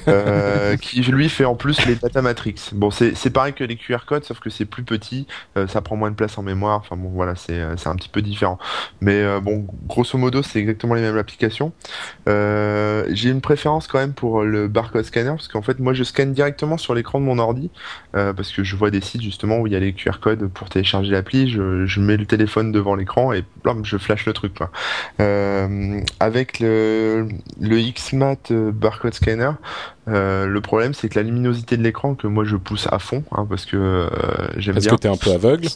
[0.08, 2.54] euh, qui lui fait en plus les data matrix.
[2.72, 5.26] Bon, c'est pareil que les QR codes, sauf que c'est plus petit,
[5.66, 6.78] ça prend moins de place en mémoire.
[6.78, 8.58] Enfin bon, voilà, c'est c'est un petit peu différent.
[9.00, 11.72] Mais bon, grosso modo, c'est exactement les mêmes applications.
[12.26, 16.32] J'ai une préférence quand même pour le barcode scanner parce qu'en fait, moi, je scanne
[16.32, 17.70] directement sur l'écran de mon ordi
[18.12, 20.68] parce que je vois des sites justement où il y a les QR codes pour
[20.68, 21.50] télécharger l'appli.
[21.50, 24.54] Je, je mets le téléphone devant l'écran et blam, je flash le truc.
[24.54, 24.70] Quoi.
[25.20, 27.28] Euh, avec le,
[27.60, 29.50] le XMAT euh, barcode scanner,
[30.08, 33.22] euh, le problème c'est que la luminosité de l'écran que moi je pousse à fond
[33.32, 34.08] hein, parce que euh,
[34.56, 34.96] j'aime Parce bien.
[34.96, 35.68] que t'es un peu aveugle.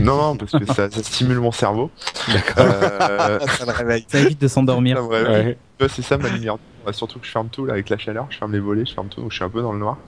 [0.00, 1.90] Non, non, parce que ça, ça stimule mon cerveau.
[2.32, 2.64] D'accord.
[2.66, 4.06] Euh, Ça le réveille.
[4.08, 5.04] Ça évite de s'endormir.
[5.06, 5.58] Ouais.
[5.80, 6.56] Ouais, c'est ça ma lumière.
[6.86, 8.94] Ouais, Surtout que je ferme tout là avec la chaleur, je ferme les volets, je
[8.94, 9.98] ferme tout, donc je suis un peu dans le noir.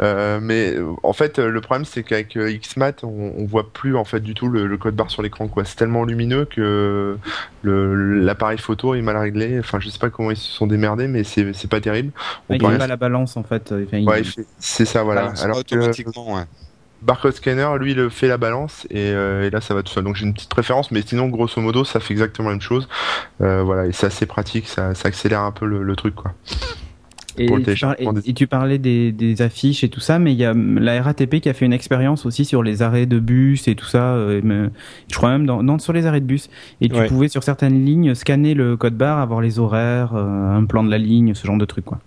[0.00, 3.96] Euh, mais en fait, euh, le problème c'est qu'avec euh, XMAT, on, on voit plus
[3.96, 5.46] en fait du tout le, le code barre sur l'écran.
[5.48, 5.64] quoi.
[5.64, 7.16] C'est tellement lumineux que
[7.62, 9.58] l'appareil photo est mal réglé.
[9.58, 12.12] Enfin, je sais pas comment ils se sont démerdés, mais c'est c'est pas terrible.
[12.48, 13.72] On Il fait rien- pas la balance en fait.
[13.72, 15.28] Enfin, il- Ouais, il fait- c'est ça, voilà.
[15.32, 16.42] Que automatiquement, ouais.
[17.02, 20.04] Barcode Scanner, lui, il fait la balance et, euh, et là, ça va tout seul.
[20.04, 22.88] Donc j'ai une petite préférence, mais sinon, grosso modo, ça fait exactement la même chose.
[23.40, 26.34] Euh, voilà, et c'est assez pratique, ça, ça accélère un peu le, le truc, quoi.
[27.40, 30.18] Et, pour le tu parlais, des- et tu parlais des, des affiches et tout ça,
[30.18, 33.06] mais il y a la RATP qui a fait une expérience aussi sur les arrêts
[33.06, 34.14] de bus et tout ça.
[34.14, 34.70] euh, mais
[35.08, 36.50] je crois même dans, non, sur les arrêts de bus.
[36.80, 37.06] Et tu Ouais.
[37.06, 40.90] pouvais sur certaines lignes scanner le code barre, avoir les horaires, euh, un plan de
[40.90, 42.00] la ligne, ce genre de truc quoi.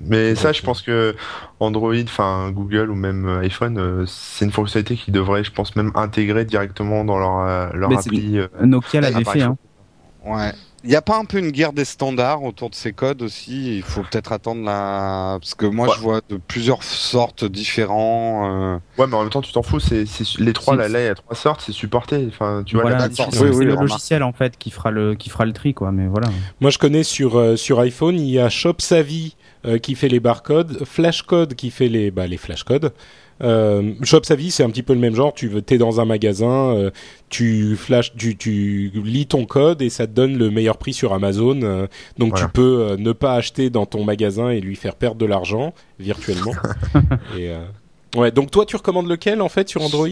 [0.00, 1.16] Mais ça, je pense que
[1.58, 5.74] Android, enfin Google ou même euh, iPhone, euh, c'est une fonctionnalité qui devrait, je pense,
[5.74, 8.38] même intégrer directement dans leur, euh, leur Mais appli.
[8.38, 9.42] euh, Nokia l'avait fait.
[9.42, 9.56] Hein.
[10.24, 10.52] Ouais.
[10.86, 13.76] Il n'y a pas un peu une guerre des standards autour de ces codes aussi?
[13.76, 15.36] Il faut peut-être attendre la...
[15.40, 15.94] Parce que moi, Ouais.
[15.96, 18.74] je vois de plusieurs sortes différents.
[18.74, 19.80] euh, Ouais, mais en même temps, tu t'en fous.
[19.80, 20.04] C'est
[20.38, 22.24] les trois, là, là, il y a trois sortes, c'est supporté.
[22.28, 25.28] Enfin, tu vois, voilà, c'est Oui, oui, le logiciel en fait qui fera le qui
[25.28, 25.90] fera le tri quoi.
[25.90, 26.28] Mais voilà.
[26.60, 29.34] Moi, je connais sur euh, sur iPhone, il y a ShopSavvy
[29.66, 32.92] euh, qui fait les barcodes, Flashcode qui fait les bah, les flashcodes.
[33.42, 35.34] Euh, Shop sa vie, c'est un petit peu le même genre.
[35.34, 36.90] Tu es dans un magasin, euh,
[37.28, 41.12] tu flash, tu, tu lis ton code et ça te donne le meilleur prix sur
[41.12, 41.60] Amazon.
[41.62, 41.86] euh,
[42.18, 42.46] donc Voilà.
[42.46, 45.74] tu peux euh, ne pas acheter dans ton magasin et lui faire perdre de l'argent
[45.98, 46.52] virtuellement.
[47.38, 47.64] et, euh,
[48.16, 50.08] Ouais, donc toi tu recommandes lequel en fait sur Android?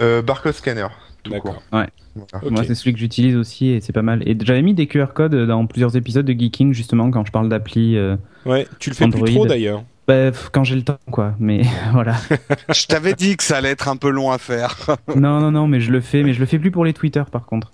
[0.00, 0.86] Euh, barcode scanner.
[1.22, 1.54] tout D'accord.
[1.56, 1.62] court.
[1.78, 1.86] Ouais.
[2.14, 2.50] Voilà.
[2.50, 4.22] Moi, c'est celui que j'utilise aussi et c'est pas mal.
[4.26, 7.48] Et j'avais mis des QR codes dans plusieurs épisodes de Geeking, justement, quand je parle
[7.48, 7.96] d'appli.
[7.96, 9.24] euh, Ouais, tu le fais Android.
[9.24, 9.82] plus trop d'ailleurs.
[10.12, 11.34] Bref, quand j'ai le temps, quoi.
[11.38, 12.16] Mais voilà.
[12.74, 14.76] Je t'avais dit que ça allait être un peu long à faire.
[15.16, 16.22] non, non, non, mais je le fais.
[16.22, 17.72] Mais je le fais plus pour les Twitter, par contre.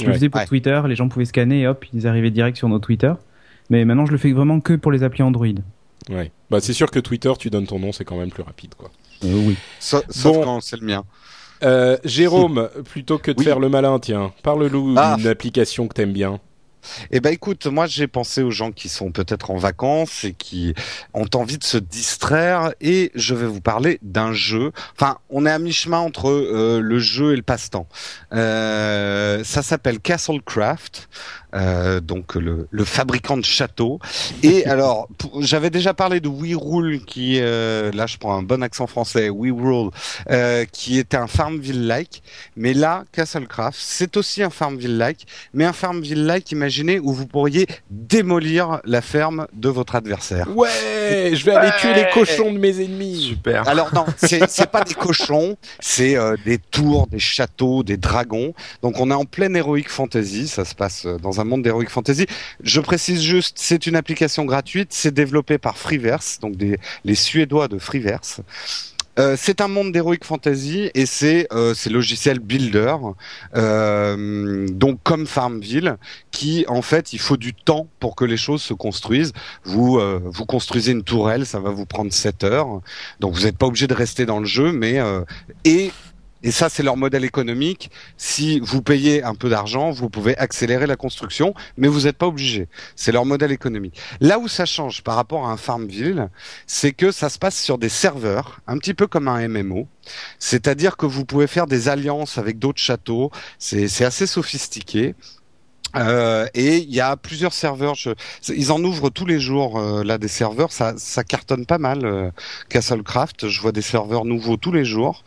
[0.00, 0.46] Je le faisais pour Ouais.
[0.46, 3.12] Twitter, les gens pouvaient scanner et hop, ils arrivaient direct sur nos Twitter.
[3.70, 5.46] Mais maintenant, je le fais vraiment que pour les applis Android.
[6.08, 6.30] Ouais.
[6.50, 8.90] Bah c'est sûr que Twitter, tu donnes ton nom, c'est quand même plus rapide quoi.
[9.24, 9.56] Euh, oui.
[9.80, 10.44] Sauf, sauf Bon.
[10.44, 11.02] quand c'est le mien.
[11.64, 13.44] Euh, Jérôme, plutôt que de Oui.
[13.44, 15.16] faire le malin, tiens, parle-nous Ah.
[15.18, 16.38] d'une application que t'aimes bien.
[17.10, 20.74] Eh ben écoute, moi j'ai pensé aux gens qui sont peut-être en vacances et qui
[21.14, 24.72] ont envie de se distraire et je vais vous parler d'un jeu.
[24.94, 27.88] Enfin, on est à mi-chemin entre euh, le jeu et le passe-temps.
[28.32, 31.08] Euh, ça s'appelle Castlecraft,
[31.54, 33.98] euh, donc le, le fabricant de châteaux.
[34.42, 35.08] Et alors,
[35.40, 39.28] j'avais déjà parlé de We Rule, qui euh, là je prends un bon accent français,
[39.28, 39.90] We Rule,
[40.30, 42.22] euh, qui était un Farmville-like.
[42.56, 48.80] Mais là, Castlecraft, c'est aussi un Farmville-like mais un Farmville-like, imaginez, où vous pourriez démolir
[48.84, 50.48] la ferme de votre adversaire.
[50.56, 53.28] Ouais, je vais aller tuer les cochons de mes ennemis.
[53.28, 53.68] Super.
[53.68, 58.54] Alors non, c'est pas des cochons, c'est euh, des tours, des châteaux, des dragons.
[58.82, 62.26] Donc on est en pleine Heroic Fantasy, ça se passe euh, un monde d'Heroic Fantasy.
[62.62, 66.54] Je précise juste, c'est une application gratuite, c'est développé par Freeverse, donc
[67.04, 68.40] les Suédois de Freeverse.
[69.18, 71.90] Euh, c'est un monde d'heroic fantasy et c'est euh, ces
[72.34, 72.94] builder,
[73.56, 75.96] euh, donc comme Farmville,
[76.30, 79.32] qui en fait il faut du temps pour que les choses se construisent.
[79.64, 82.80] Vous euh, vous construisez une tourelle, ça va vous prendre 7 heures,
[83.18, 85.00] donc vous n'êtes pas obligé de rester dans le jeu, mais
[85.64, 85.90] et
[86.42, 87.90] et ça, c'est leur modèle économique.
[88.16, 92.26] Si vous payez un peu d'argent, vous pouvez accélérer la construction, mais vous n'êtes pas
[92.26, 92.68] obligé.
[92.94, 93.98] C'est leur modèle économique.
[94.20, 96.28] Là où ça change par rapport à un Farmville,
[96.66, 99.88] c'est que ça se passe sur des serveurs, un petit peu comme un MMO.
[100.38, 103.30] C'est-à-dire que vous pouvez faire des alliances avec d'autres châteaux.
[103.58, 105.14] C'est assez sophistiqué.
[105.96, 107.94] Euh, et il y a plusieurs serveurs.
[107.94, 108.10] Je-
[108.54, 110.70] ils en ouvrent tous les jours euh, là des serveurs.
[110.72, 112.04] Ça, ça cartonne pas mal.
[112.04, 112.30] euh,
[112.68, 115.24] Castlecraft, je vois des serveurs nouveaux tous les jours.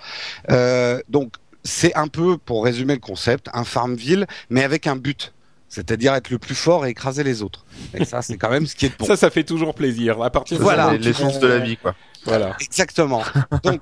[0.50, 5.34] Euh, donc c'est un peu, pour résumer le concept, un Farmville, mais avec un but.
[5.70, 7.64] C'est-à-dire être le plus fort et écraser les autres.
[7.94, 9.06] Et ça, c'est quand même ce qui est de bon.
[9.06, 10.22] Ça, ça fait toujours plaisir.
[10.22, 10.98] À partir de Voilà.
[10.98, 11.96] de la vie, quoi.
[12.26, 12.58] Voilà.
[12.60, 13.24] Exactement.
[13.64, 13.80] Donc,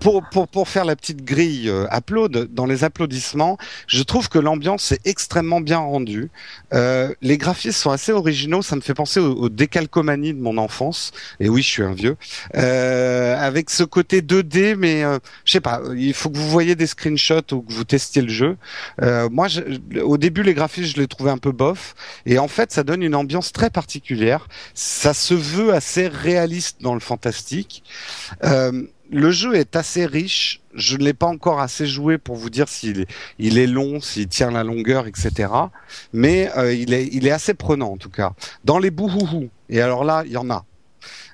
[0.00, 4.38] pour, pour, pour faire la petite grille euh, upload, dans les applaudissements, je trouve que
[4.38, 6.30] l'ambiance est extrêmement bien rendue.
[6.72, 10.58] Euh, les graphismes sont assez originaux, ça me fait penser aux, aux décalcomanies de mon
[10.58, 11.12] enfance.
[11.40, 12.16] Et oui, je suis un vieux.
[12.56, 16.74] Euh, avec ce côté 2D, mais euh, je sais pas, il faut que vous voyez
[16.76, 18.56] des screenshots ou que vous testiez le jeu.
[19.02, 21.94] Euh, moi, je- au début, les graphismes, je les trouvais un peu bof.
[22.26, 24.48] Et en fait, ça donne une ambiance très particulière.
[24.74, 27.82] Ça se veut assez réaliste dans le fantastique.
[28.44, 30.60] Euh, le jeu est assez riche.
[30.74, 33.06] Je ne l'ai pas encore assez joué pour vous dire s'il
[33.38, 35.52] est, long, s'il tient la longueur, etc.
[36.12, 38.32] Mais euh, il, est, il est assez prenant en tout cas.
[38.64, 40.64] Dans les bouhouhou, et alors là, il y en a.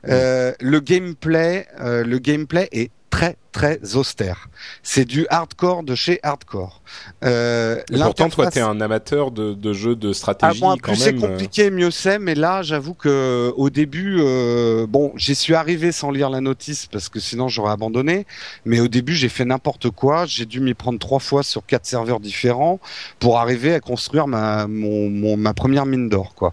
[0.09, 4.49] Euh, le gameplay, euh, le gameplay est très très austère.
[4.83, 6.83] C'est du hardcore de chez hardcore.
[7.25, 10.92] Euh, Et pourtant, toi, t'es un amateur de, de jeux de ah, stratégie moi, quand
[10.92, 11.21] plus c'est euh.
[11.21, 12.18] compliqué, mieux c'est.
[12.18, 16.87] Mais là, j'avoue que au début, euh, bon, j'y suis arrivé sans lire la notice
[16.87, 18.27] parce que sinon j'aurais abandonné.
[18.64, 20.27] Mais au début, j'ai fait n'importe quoi.
[20.27, 22.79] J'ai dû m'y prendre trois fois sur quatre serveurs différents
[23.18, 26.53] pour arriver à construire ma mon, mon- ma première mine d'or, quoi.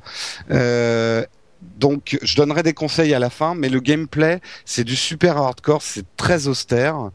[0.52, 1.24] Euh,
[1.78, 5.82] donc, je donnerai des conseils à la fin, mais le gameplay, c'est du super hardcore,
[5.82, 7.12] c'est très austère.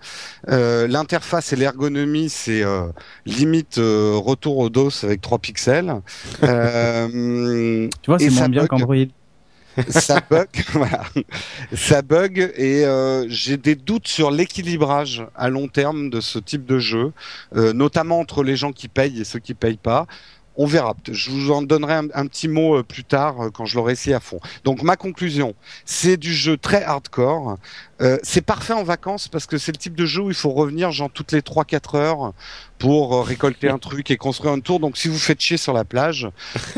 [0.49, 2.89] Euh, L'interface et l'ergonomie, c'est euh,
[3.27, 5.95] limite euh, retour au DOS avec 3 pixels.
[6.43, 8.69] Euh, Tu vois, c'est ça moins bien bug.
[8.69, 8.97] qu'Android.
[9.89, 11.05] ça bug, voilà.
[11.75, 16.65] Ça bug et euh, j'ai des doutes sur l'équilibrage à long terme de ce type
[16.67, 17.13] de jeu,
[17.55, 20.07] euh, notamment entre les gens qui payent et ceux qui payent pas.
[20.63, 20.95] On verra.
[21.11, 24.15] Je vous en donnerai un, petit mot euh, plus tard euh, quand je l'aurai essayé
[24.15, 24.41] à fond.
[24.63, 25.55] Donc ma conclusion,
[25.87, 27.57] c'est du jeu très hardcore.
[28.01, 30.51] Euh, c'est parfait en vacances parce que c'est le type de jeu où il faut
[30.51, 32.33] revenir genre toutes les 3-4 heures
[32.79, 34.81] pour euh, récolter un truc et construire un tour.
[34.81, 36.29] Donc si vous faites chier sur la plage,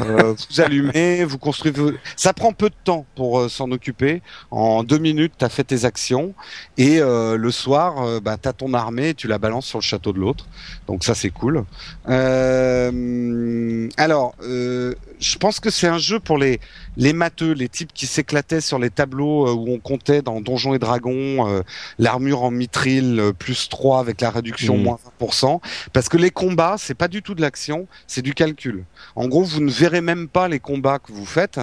[0.01, 1.81] euh, vous allumez, vous construisez.
[2.17, 4.21] Ça prend peu de temps pour euh, s'en occuper.
[4.51, 6.35] En deux minutes, tu as fait tes actions
[6.77, 9.85] et euh, le soir, bah, tu as ton armée et tu la balances sur le
[9.85, 10.47] château de l'autre.
[10.89, 11.65] Donc ça, c'est cool.
[12.09, 16.61] Euh, alors, euh, je pense que c'est un jeu pour les
[16.97, 20.75] les matheux, les types qui s'éclataient sur les tableaux euh, où on comptait dans Donjons
[20.75, 21.63] et Dragons dragon, euh,
[21.99, 24.83] l'armure en mithril euh, plus 3 avec la réduction Mhm.
[24.83, 25.61] moins 20%.
[25.93, 28.85] Parce que les combats, c'est pas du tout de l'action, c'est du calcul.
[29.17, 31.61] En gros, vous ne verrez même pas les combats que vous faites.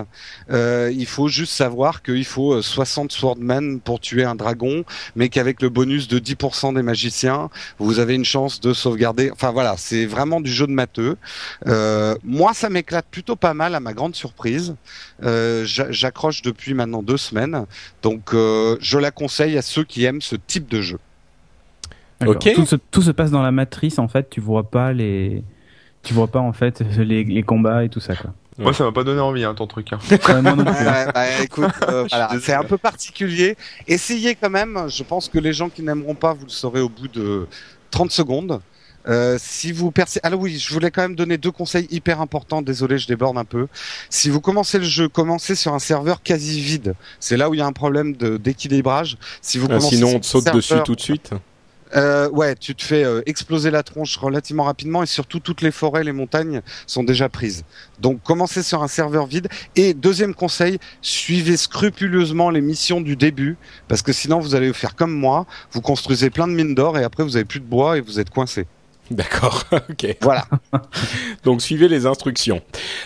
[0.51, 4.83] Euh, il faut juste savoir qu'il faut euh, 60 swordmen pour tuer un dragon,
[5.15, 9.29] mais qu'avec le bonus de 10% des magiciens, vous avez une chance de sauvegarder.
[9.31, 11.17] Enfin voilà, c'est vraiment du jeu de matheux.
[12.23, 14.75] Moi, ça m'éclate plutôt pas mal, à ma grande surprise.
[15.23, 17.65] Euh, j'a- J'accroche depuis maintenant deux semaines,
[18.01, 20.99] donc euh, je la conseille à ceux qui aiment ce type de jeu.
[22.19, 22.35] D'accord.
[22.35, 22.53] Ok.
[22.53, 24.29] Tout se, tout se passe dans la matrice en fait.
[24.29, 25.43] Tu vois pas les,
[26.03, 28.33] tu vois pas en fait les, les combats et tout ça quoi.
[28.57, 29.93] Moi, ça m'a pas donné envie, hein, ton truc.
[29.93, 29.99] Hein.
[30.11, 30.73] Ouais, moi non plus.
[30.85, 33.55] Ouais, bah, écoute, euh, voilà, c'est un peu particulier.
[33.87, 34.77] Essayez quand même.
[34.89, 37.47] Je pense que les gens qui n'aimeront pas, vous le saurez au bout de
[37.89, 38.59] 30 secondes.
[39.07, 42.61] Euh, si vous percez, alors oui, je voulais quand même donner deux conseils hyper importants.
[42.61, 43.67] Désolé, je déborde un peu.
[44.09, 46.95] Si vous commencez le jeu, commencez sur un serveur quasi vide.
[47.19, 49.17] C'est là où il y a un problème d'équilibrage.
[49.41, 51.31] Si vous Ah, sinon, on te saute dessus tout de suite.
[51.95, 55.71] euh, ouais, tu te fais euh, exploser la tronche relativement rapidement et surtout toutes les
[55.71, 57.63] forêts, les montagnes sont déjà prises.
[57.99, 59.47] Donc commencez sur un serveur vide.
[59.75, 63.57] Et deuxième conseil, suivez scrupuleusement les missions du début
[63.87, 67.03] parce que sinon vous allez faire comme moi, vous construisez plein de mines d'or et
[67.03, 68.67] après vous avez plus de bois et vous êtes coincé.
[69.11, 70.17] D'accord, ok.
[70.21, 70.45] Voilà.
[71.43, 72.61] Donc suivez les instructions.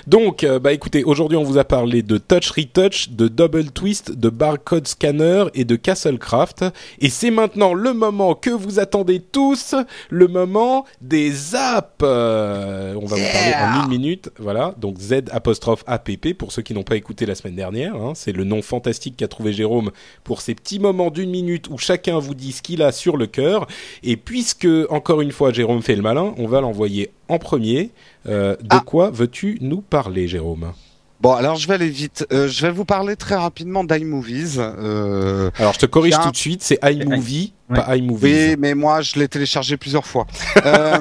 [0.07, 4.11] Donc, euh, bah écoutez, aujourd'hui on vous a parlé de Touch Retouch, de Double Twist,
[4.11, 6.65] de Barcode Scanner et de Castlecraft.
[6.99, 9.75] Et c'est maintenant le moment que vous attendez tous,
[10.09, 11.87] le moment des apps.
[12.03, 14.29] Euh, on va vous parler en une minute.
[14.39, 17.95] Voilà, donc Z apostrophe APP pour ceux qui n'ont pas écouté la semaine dernière.
[17.95, 18.13] hein.
[18.15, 19.91] c'est le nom fantastique qu'a trouvé Jérôme
[20.23, 23.27] pour ces petits moments d'une minute où chacun vous dit ce qu'il a sur le
[23.27, 23.67] cœur.
[24.03, 27.91] Et puisque, encore une fois, Jérôme fait le malin, on va l'envoyer en premier.
[28.27, 28.83] Euh, de Ah.
[28.85, 30.73] quoi veux-tu nous parler, Jérôme?
[31.21, 32.25] Bon, alors je vais aller vite.
[32.33, 34.55] Euh, je vais vous parler très rapidement d'iMovies.
[34.57, 37.77] Euh, Alors, je te corrige tout de suite, c'est iMovie, Ouais.
[37.77, 38.49] pas iMovies.
[38.49, 40.27] Oui, mais moi, je l'ai téléchargé plusieurs fois.
[40.65, 40.99] euh...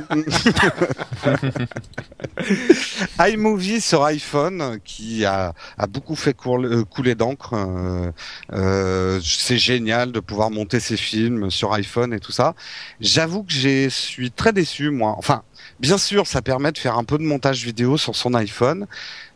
[3.19, 7.55] iMovie sur iPhone, qui a, a beaucoup fait euh, couler d'encre.
[7.55, 8.11] euh,
[8.53, 12.55] euh, c'est génial de pouvoir monter ses films sur iPhone et tout ça.
[13.01, 15.15] J'avoue que je suis très déçu, moi.
[15.19, 15.43] Enfin,
[15.81, 18.87] bien sûr, ça permet de faire un peu de montage vidéo sur son iPhone.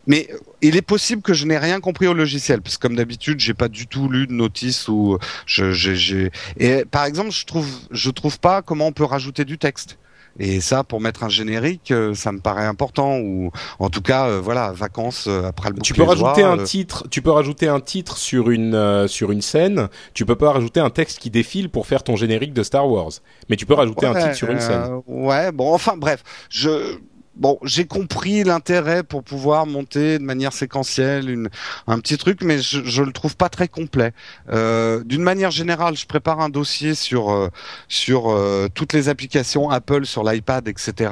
[0.07, 0.27] Mais
[0.61, 3.53] il est possible que je n'ai rien compris au logiciel, parce que comme d'habitude, j'ai
[3.53, 7.67] pas du tout lu de notice ou je, j'ai, j'ai- et par exemple, je trouve,
[7.91, 9.97] je trouve pas comment on peut rajouter du texte.
[10.39, 13.17] Et ça, pour mettre un générique, euh, ça me paraît important.
[13.17, 16.63] Ou en tout cas, euh, voilà, vacances euh, après le Tu peux rajouter un euh,
[16.63, 19.89] titre, tu peux rajouter un titre sur une euh, sur une scène.
[20.13, 23.13] Tu peux pas rajouter un texte qui défile pour faire ton générique de Star Wars.
[23.49, 25.01] Mais tu peux rajouter un titre sur une scène.
[25.07, 26.99] ouais, bon, enfin, bref, je.
[27.37, 31.49] Bon, j'ai compris l'intérêt pour pouvoir monter de manière séquentielle une,
[31.85, 34.11] un petit truc, mais je, je le trouve pas très complet.
[34.51, 37.49] Euh, D'une manière générale, je prépare un dossier sur euh,
[37.87, 41.11] sur euh, toutes les applications Apple sur l'iPad, etc.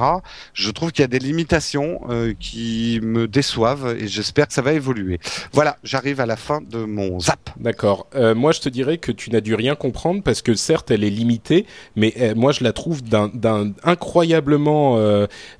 [0.53, 4.63] Je trouve qu'il y a des limitations euh, qui me déçoivent et j'espère que ça
[4.63, 5.19] va évoluer.
[5.53, 7.51] Voilà, j'arrive à la fin de mon zap.
[7.57, 8.07] D'accord.
[8.15, 11.03] Euh, moi, je te dirais que tu n'as dû rien comprendre parce que certes, elle
[11.03, 13.29] est limitée, mais euh, moi, je la trouve d'un
[13.83, 14.97] incroyablement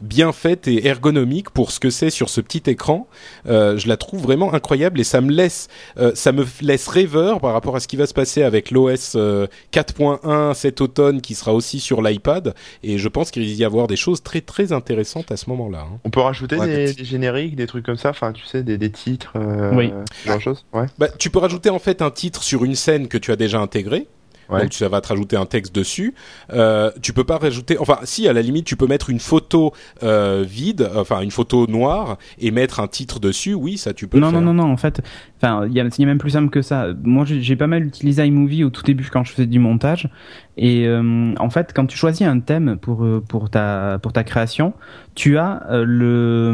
[0.02, 3.08] bien faite et ergonomique pour ce que c'est sur ce petit écran.
[3.48, 7.40] Euh, je la trouve vraiment incroyable et ça me laisse, euh, ça me laisse rêveur
[7.40, 11.36] par rapport à ce qui va se passer avec l'OS euh, 4.1 cet automne qui
[11.36, 12.54] sera aussi sur l'iPad.
[12.84, 15.86] Et je pense qu'il risque d'y avoir des choses très très intéressantes à ce moment-là.
[15.92, 16.00] hein.
[16.04, 18.64] On peut rajouter Ouais, des, des des génériques, des trucs comme ça, enfin, tu sais,
[18.64, 19.92] des, des titres, euh, Oui.
[20.24, 20.66] ce genre de choses.
[20.74, 20.86] Ouais.
[20.98, 23.60] Bah, tu peux rajouter en fait un titre sur une scène que tu as déjà
[23.60, 24.08] intégrée.
[24.50, 24.62] Ouais.
[24.62, 26.14] Donc ça va te rajouter un texte dessus.
[26.54, 29.74] Euh, tu peux pas rajouter, enfin si à la limite tu peux mettre une photo
[30.04, 33.54] euh, vide, enfin une photo noire et mettre un titre dessus.
[33.54, 34.20] Oui, ça tu peux.
[34.20, 34.54] Non, le non, faire.
[34.54, 35.02] non, non, en fait,
[35.42, 36.88] enfin, il y y a même plus simple que ça.
[37.04, 40.10] Moi, j'ai pas mal utilisé iMovie au tout début quand je faisais du montage.
[40.58, 44.24] Et euh, en fait, quand tu choisis un thème pour euh, pour ta pour ta
[44.24, 44.74] création,
[45.14, 46.54] tu as euh, le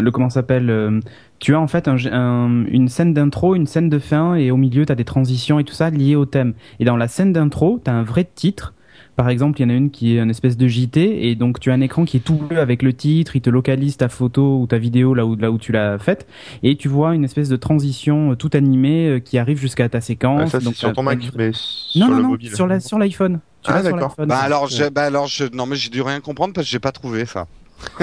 [0.00, 1.00] le comment ça s'appelle euh,
[1.42, 4.56] tu as en fait un, un- une scène d'intro, une scène de fin, et au
[4.56, 6.54] milieu, tu as des transitions et tout ça liées au thème.
[6.80, 8.74] Et dans la scène d'intro, tu as un vrai titre.
[9.16, 11.60] Par exemple, il y en a une qui est une espèce de JT, et donc
[11.60, 14.08] tu as un écran qui est tout bleu avec le titre, il te localise ta
[14.08, 16.26] photo ou ta vidéo là où, là où tu l'as faite,
[16.62, 20.00] et tu vois une espèce de transition euh, tout animée euh, qui arrive jusqu'à ta
[20.00, 20.40] séquence.
[20.44, 22.54] Ah, ça, c'est Donc, sur ton Mac, mais Non, sur non, le non, mobile.
[22.54, 23.40] sur la- sur l'iPhone.
[23.66, 24.14] Ah, d'accord.
[24.18, 26.90] Bah alors, bah alors, je, non mais j'ai dû rien comprendre parce que j'ai pas
[26.92, 27.46] trouvé ça.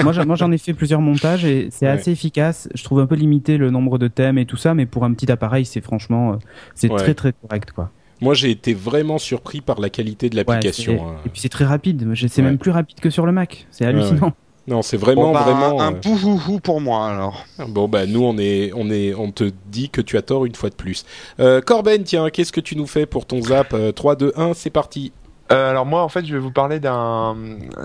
[0.02, 1.92] Moi, j'en- moi, j'en ai fait plusieurs montages et c'est Ouais.
[1.92, 2.68] assez efficace.
[2.74, 5.12] Je trouve un peu limité le nombre de thèmes et tout ça, mais pour un
[5.12, 6.36] petit appareil, c'est franchement, euh,
[6.74, 6.98] c'est Ouais.
[6.98, 7.90] très très correct quoi.
[8.22, 10.92] Moi j'ai été vraiment surpris par la qualité de l'application.
[10.98, 11.14] c'est- hein.
[11.24, 12.06] et puis c'est très rapide.
[12.14, 12.42] C'est Ouais.
[12.48, 13.66] même plus rapide que sur le Mac.
[13.70, 14.32] C'est hallucinant.
[14.68, 15.80] Non, c'est vraiment, Bon, bah, vraiment.
[15.80, 17.44] un, euh, bouhouhou pour moi alors.
[17.68, 20.54] Bon, bah, nous, on est, on est, on te dit que tu as tort une
[20.54, 21.04] fois de plus.
[21.40, 24.52] Euh, Corben, tiens, qu'est-ce que tu nous fais pour ton zap Euh, 3, 2, 1,
[24.54, 25.12] c'est parti.
[25.52, 27.36] Euh, alors moi en fait je vais vous parler d'un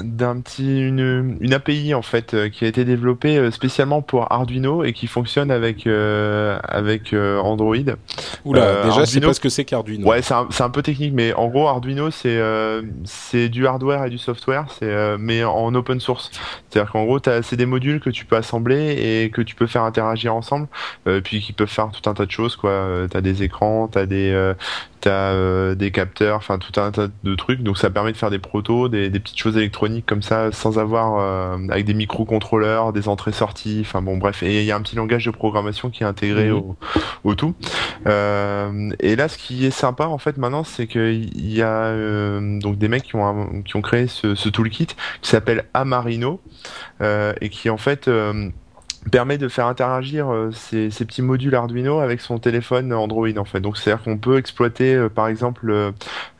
[0.04, 4.32] d'un petit une, une API en fait euh, qui a été développée euh, spécialement pour
[4.32, 7.76] Arduino et qui fonctionne avec euh, avec euh, Android.
[8.46, 10.08] Oula, déjà, je sais Arduino- pas ce que c'est qu'Arduino.
[10.08, 13.66] Ouais, c'est un, c'est un peu technique, mais en gros, Arduino, c'est euh, c'est du
[13.66, 16.30] hardware et du software, c'est euh, mais en open source.
[16.70, 19.66] C'est-à-dire qu'en gros, t'as- c'est des modules que tu peux assembler et que tu peux
[19.68, 20.68] faire interagir ensemble,
[21.08, 22.88] euh, puis qui peuvent faire tout un tas de choses, quoi.
[23.10, 24.54] T'as des écrans, t'as des euh,
[25.06, 27.62] t'as euh, des capteurs, enfin tout un tas de trucs.
[27.62, 30.80] Donc ça permet de faire des protos, des, des petites choses électroniques comme ça, sans
[30.80, 33.80] avoir euh, avec des microcontrôleurs, des entrées-sorties.
[33.82, 34.42] Enfin bon, bref.
[34.42, 36.58] Et il y a un petit langage de programmation qui est intégré Mhm.
[36.58, 36.76] au,
[37.24, 37.54] au tout.
[38.08, 41.94] Euh, et là, ce qui est sympa en fait maintenant, c'est qu'il y a
[42.60, 44.88] donc des mecs qui ont un- qui ont créé ce, ce toolkit
[45.22, 46.42] qui s'appelle Amarino
[47.02, 48.10] et qui en fait
[49.12, 53.60] permet de faire interagir euh, ces, petits modules Arduino avec son téléphone Android en fait.
[53.60, 55.92] Donc c'est-à-dire qu'on peut exploiter euh, par exemple euh,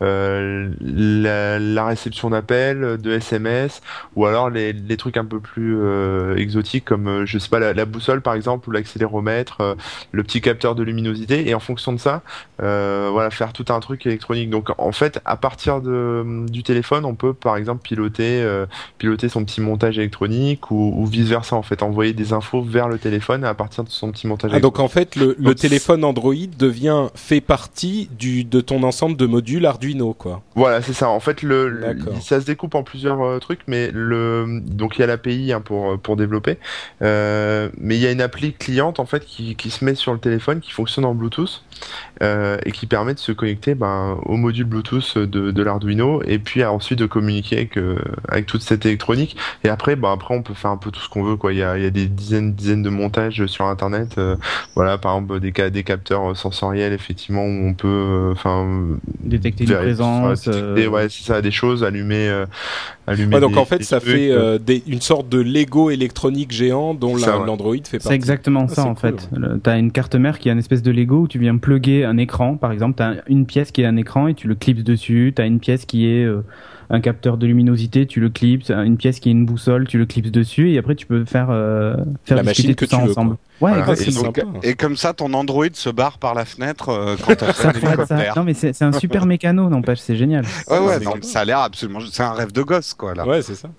[0.02, 3.82] euh, la, la réception d'appels, de SMS
[4.16, 7.74] ou alors les, les trucs un peu plus euh, exotiques comme je sais pas la,
[7.74, 9.76] la boussole par exemple ou l'accéléromètre, euh,
[10.12, 12.22] le petit capteur de luminosité et en fonction de ça,
[12.58, 14.50] voilà faire tout un truc électronique.
[14.50, 18.46] Donc en fait à partir de, du téléphone on peut par exemple piloter
[18.98, 22.88] piloter son petit montage électronique ou, ou vice versa en fait envoyer des infos vers
[22.88, 26.34] le téléphone à partir de son petit montage Ah, donc en fait, le, téléphone Android
[26.58, 30.42] devient fait partie du de ton ensemble de modules Arduino, quoi.
[30.56, 31.10] Voilà, c'est ça.
[31.10, 35.04] En fait, le, ça se découpe en plusieurs euh, trucs, mais le donc il y
[35.04, 36.58] a l'API hein, pour pour développer,
[37.02, 40.14] euh, mais il y a une appli cliente en fait qui qui se met sur
[40.14, 41.64] le téléphone, qui fonctionne en Bluetooth
[42.24, 46.40] euh, et qui permet de se connecter ben, au module Bluetooth de, de l'Arduino et
[46.40, 47.98] puis euh, ensuite de communiquer avec euh,
[48.30, 49.36] avec toute cette électronique.
[49.64, 51.52] Et après, ben après on peut faire un peu tout ce qu'on veut quoi.
[51.54, 54.16] Il y a il y a des dizaines dizaines de montages sur internet.
[54.18, 54.36] euh,
[54.76, 58.66] voilà, par exemple des des capteurs sensoriels effectivement où on peut euh, enfin
[59.20, 60.46] Détecter une présence.
[60.46, 62.46] détecter, euh, ouais, c'est ça, des choses, allumer, euh,
[63.08, 63.36] allumer.
[63.36, 65.40] Ouais, donc des- en fait, des ça trucs, fait euh, euh, des- une sorte de
[65.40, 67.46] Lego électronique géant dont Ça, la- ouais.
[67.46, 68.08] l'Android fait partie.
[68.08, 69.30] C'est exactement Ah, ça en cool, fait.
[69.64, 72.18] T'as une carte mère qui est une espèce de Lego où tu viens plugger un
[72.18, 72.96] écran, par exemple.
[72.98, 75.34] T'as une pièce qui est un écran et tu le clips dessus.
[75.36, 76.44] T'as une pièce qui est euh,
[76.90, 78.70] un capteur de luminosité, tu le clips.
[78.70, 81.48] Une pièce qui est une boussole, tu le clips dessus et après tu peux faire
[81.50, 83.38] euh, faire La discuter machine tout que ça tu veux, ensemble.
[83.60, 83.70] quoi.
[83.72, 84.02] Ouais, Voilà.
[84.02, 84.42] Et, donc- sympa.
[84.64, 87.70] et comme ça, ton Android se barre par la fenêtre euh, quand Ça ça.
[87.72, 88.34] hélicoptère.
[88.38, 90.46] Non mais c'est c'est un super mécano, n'empêche, c'est génial.
[90.70, 92.00] Ouais, ouais, c'est non, ça a l'air absolument.
[92.12, 93.26] C'est un rêve de gosse, quoi, là.
[93.28, 93.70] Ouais, c'est ça.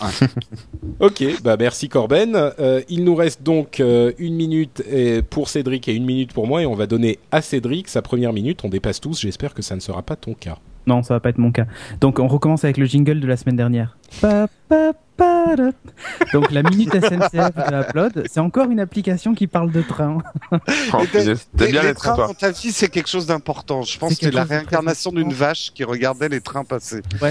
[1.00, 2.34] Ok, bah merci Corben.
[2.36, 6.46] Euh, il nous reste donc euh, une minute euh, pour Cédric et une minute pour
[6.46, 8.64] moi et on va donner à Cédric sa première minute.
[8.64, 9.20] On dépasse tous.
[9.20, 10.58] J'espère que ça ne sera pas ton cas.
[10.86, 11.66] Non, ça va pas être mon cas.
[12.00, 13.96] Donc on recommence avec le jingle de la semaine dernière.
[14.20, 14.92] Pa, pa.
[16.32, 20.18] Donc la minute SNCF de Upload, c'est encore une application qui parle de train.
[20.52, 20.58] oh,
[21.14, 23.82] les- bien les trains dans ta vie, c'est quelque chose d'important.
[23.82, 27.02] Je pense que c'est la réincarnation d'une vache qui regardait les trains passer.
[27.22, 27.30] Ouais.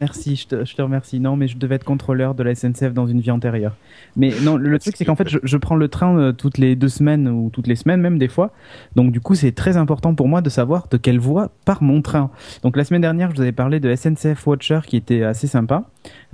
[0.00, 1.20] Merci, je te, je te remercie.
[1.20, 3.74] Non, mais je devais être contrôleur de la SNCF dans une vie antérieure.
[4.16, 6.58] Mais non, le, le truc, c'est qu'en fait, je, je prends le train euh, toutes
[6.58, 8.50] les deux semaines ou toutes les semaines, même des fois.
[8.94, 12.02] Donc, du coup, c'est très important pour moi de savoir de quelle voie part mon
[12.02, 12.30] train.
[12.62, 15.84] Donc, la semaine dernière, je vous avais parlé de SNCF Watcher qui était assez sympa.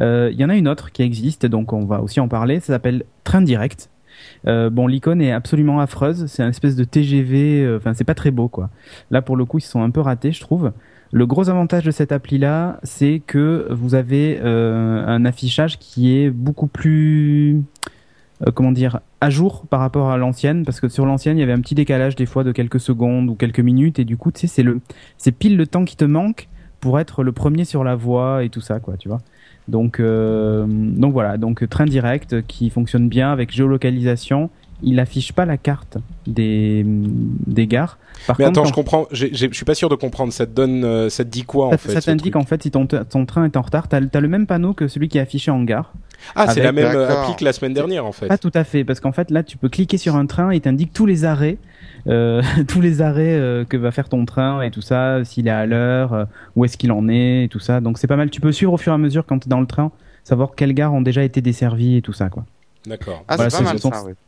[0.01, 2.61] Euh, Il y en a une autre qui existe, donc on va aussi en parler.
[2.61, 3.91] Ça s'appelle Train Direct.
[4.47, 6.27] Euh, bon, l'icône est absolument affreuse.
[6.27, 7.63] C'est un espèce de TGV.
[7.65, 8.71] euh, Enfin, c'est pas très beau, quoi.
[9.11, 10.73] Là, pour le coup, ils sont un peu ratés, je trouve.
[11.15, 16.31] Le gros avantage de cette appli-là, c'est que vous avez euh, un affichage qui est
[16.31, 17.61] beaucoup plus,
[18.47, 21.43] euh, comment dire, à jour par rapport à l'ancienne, parce que sur l'ancienne, il y
[21.43, 24.33] avait un petit décalage des fois de quelques secondes ou quelques minutes, et du coup,
[24.33, 24.65] tu sais, c'est
[25.19, 26.49] c'est pile le temps qui te manque
[26.81, 29.21] pour être le premier sur la voie et tout ça, quoi, tu vois.
[29.69, 34.51] Donc, euh, donc voilà, donc train direct qui fonctionne bien avec géolocalisation.
[34.85, 37.99] Il affiche pas la carte des, des gares.
[38.27, 39.07] Par Mais contre, attends, je comprends.
[39.13, 40.33] j'ai- j'ai- Je suis pas sûr de comprendre.
[40.33, 42.65] Ça te donne, euh, ça te dit quoi en ça, fait ça t'indique en fait
[42.65, 43.87] si ton, ton train est en retard.
[43.89, 45.93] T'as as le même panneau que celui qui est affiché en gare.
[46.35, 48.27] Ah, c'est la même euh, appli que la semaine dernière en fait.
[48.27, 50.59] Pas tout à fait, parce qu'en fait là tu peux cliquer sur un train et
[50.61, 51.59] t'indique tous les arrêts,
[52.69, 55.67] tous les arrêts euh, que va faire ton train et tout ça, s'il est à
[55.67, 56.25] l'heure, euh,
[56.57, 57.81] où est-ce qu'il en est et tout ça.
[57.81, 58.31] Donc c'est pas mal.
[58.31, 59.93] Tu peux suivre au fur et à mesure quand t'es dans le train,
[60.25, 62.45] savoir quelles gares ont déjà été desservies et tout ça quoi.
[62.87, 63.25] D'accord.
[63.29, 63.51] Ah, Voilà,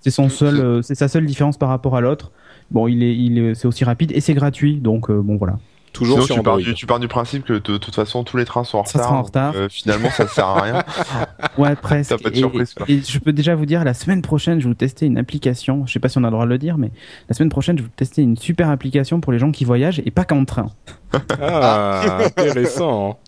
[0.01, 2.31] c'est son seul, euh, c'est sa seule différence par rapport à l'autre.
[2.71, 5.59] Bon, il est, il est, c'est aussi rapide et c'est gratuit, donc euh, bon voilà.
[5.95, 8.23] Toujours Sinon, sur tu pars, du, tu pars du principe que de, de toute façon
[8.25, 9.09] tous les trains sont en Ça retard.
[9.09, 9.53] sera en retard.
[9.53, 10.85] donc, euh, finalement, ça sert à rien.
[11.57, 12.11] Ouais, presque.
[12.11, 12.85] T'as pas de Et- surprise, quoi.
[12.89, 15.87] Et, je peux déjà vous dire, la semaine prochaine, je vais vous tester une application.
[15.87, 16.91] Je sais pas si on a le droit de le dire, mais
[17.29, 20.03] la semaine prochaine, je vais vous tester une super application pour les gens qui voyagent
[20.05, 20.67] et pas qu'en train.
[21.41, 23.19] Ah, intéressant.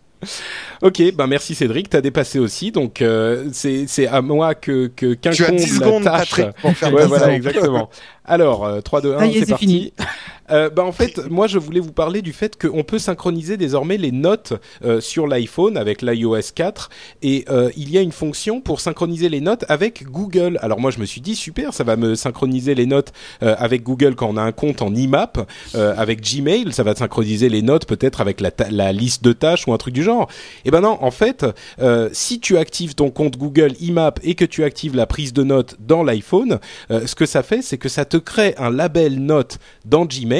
[0.82, 5.28] Ok, ben merci Cédric, t'as dépassé aussi, donc euh, c'est à moi que que Tu
[5.28, 6.30] as qu'incombe 10 la secondes, tâche.
[6.30, 7.90] Patrick, pour faire Ouais, 10 voilà, exactement.
[8.24, 9.66] Alors, euh, 3, 2, 1, Ça y est, c'est c'est parti.
[9.66, 9.92] fini.
[10.50, 13.96] Euh, bah en fait, moi je voulais vous parler du fait qu'on peut synchroniser désormais
[13.96, 16.90] les notes euh, sur l'iPhone avec l'iOS 4
[17.22, 20.58] et euh, il y a une fonction pour synchroniser les notes avec Google.
[20.62, 23.82] Alors moi je me suis dit super, ça va me synchroniser les notes euh, avec
[23.82, 25.38] Google quand on a un compte en IMAP,
[25.74, 29.72] avec Gmail, ça va synchroniser les notes peut-être avec la, la liste de tâches ou
[29.72, 30.28] un truc du genre.
[30.64, 31.44] Et ben non, en fait,
[32.12, 35.76] si tu actives ton compte Google IMAP et que tu actives la prise de notes
[35.80, 36.58] dans l'iPhone,
[36.90, 40.35] ce que ça fait, c'est que ça te crée un label note dans Gmail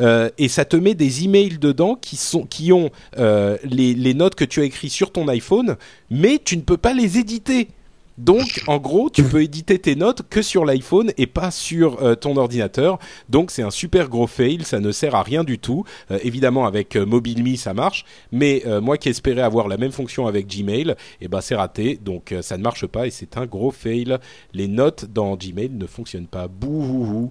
[0.00, 4.34] euh, et ça te met des emails dedans qui sont qui ont euh, les, notes
[4.34, 5.76] que tu as écrites sur ton iPhone,
[6.10, 7.68] mais tu ne peux pas les éditer.
[8.16, 12.16] Donc, en gros, tu peux éditer tes notes que sur l'iPhone et pas sur euh,
[12.16, 12.98] ton ordinateur.
[13.28, 14.64] Donc, c'est un super gros fail.
[14.64, 15.84] Ça ne sert à rien du tout.
[16.24, 18.04] Évidemment, avec MobileMe, ça marche.
[18.32, 21.96] Mais moi qui espérais avoir la même fonction avec Gmail, eh ben, c'est raté.
[22.02, 24.18] Donc, ça ne marche pas et c'est un gros fail.
[24.52, 26.48] Les notes dans Gmail ne fonctionnent pas.
[26.48, 27.30] Bouhouhou.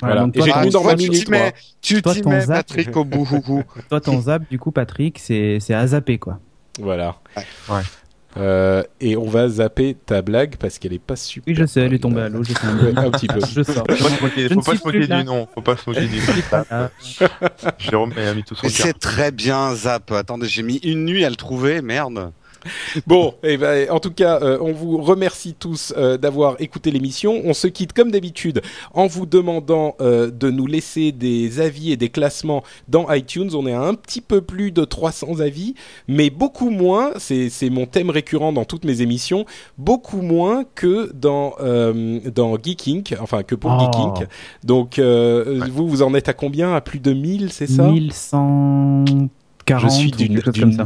[0.00, 0.22] Voilà.
[0.22, 2.66] donc Et toi, j'ai dans toi, 20 tu minutes, t'y mets, tu t'y mets, zap.
[2.66, 3.26] Patrick, au bout.
[3.88, 6.38] Toi, ton zap, du coup, Patrick, c'est c'est à zapper, quoi.
[6.80, 7.16] Voilà.
[7.68, 7.82] Ouais.
[8.36, 11.50] Euh, et on va zapper ta blague parce qu'elle est pas super.
[11.50, 13.40] Oui, je sais, elle est tombée à l'eau, j'ai fait un Ouais, un petit peu.
[13.52, 13.84] Je sors.
[13.88, 15.48] Faut pas se moquer, Je faut pas se moquer du nom.
[15.54, 16.88] Faut pas se moquer du nom.
[17.78, 20.12] Jérôme m'a mis tout son c'est très bien, Zap.
[20.12, 22.30] Attendez, j'ai mis une nuit à le trouver, merde.
[23.06, 27.40] Bon, eh ben, en tout cas, euh, on vous remercie tous euh, d'avoir écouté l'émission.
[27.44, 28.62] On se quitte comme d'habitude
[28.94, 33.50] en vous demandant euh, de nous laisser des avis et des classements dans iTunes.
[33.54, 35.74] On est à un petit peu plus de 300 avis,
[36.08, 39.44] mais beaucoup moins, c'est mon thème récurrent dans toutes mes émissions,
[39.76, 43.80] beaucoup moins que dans, euh, dans Geek Inc., enfin que pour Oh.
[43.80, 44.28] Geek Inc.
[44.64, 45.68] Donc, euh, Ouais.
[45.70, 46.74] vous, vous en êtes à combien?
[46.74, 47.88] À plus de 1000, c'est ça?
[49.74, 50.76] 1140 Je suis d'une jalousie.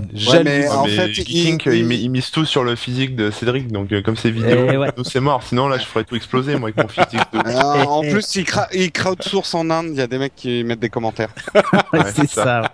[0.44, 3.68] mais- Ouais, en mais fait, Geeking, il- il, mise tout sur le physique de Cédric,
[3.72, 4.88] donc euh, comme c'est vidéo, Eh ouais.
[5.04, 5.42] c'est mort.
[5.42, 7.20] Sinon là, je ferais tout exploser moi avec mon physique.
[7.32, 7.38] De...
[7.52, 9.88] Euh, en plus, il, cra il crowdsource en Inde.
[9.90, 11.30] Il y a des mecs qui mettent des commentaires.
[11.92, 12.72] Ouais, c'est ça.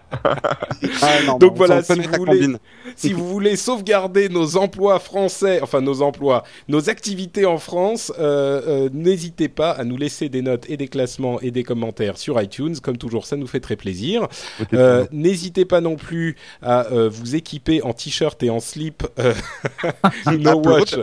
[1.02, 2.58] Ah, non, Donc bon, voilà, si vous voulez- combine.
[2.96, 8.60] si vous voulez sauvegarder nos emplois français, enfin nos emplois, nos activités en France, euh,
[8.66, 12.40] euh, n'hésitez pas à nous laisser des notes et des classements et des commentaires sur
[12.40, 12.76] iTunes.
[12.82, 14.28] Comme toujours, ça nous fait très plaisir.
[14.72, 19.34] Euh, n'hésitez pas non plus à euh, vous équiper en t-shirt et en slip euh,
[20.38, 20.60] No.
[20.64, 20.94] Watch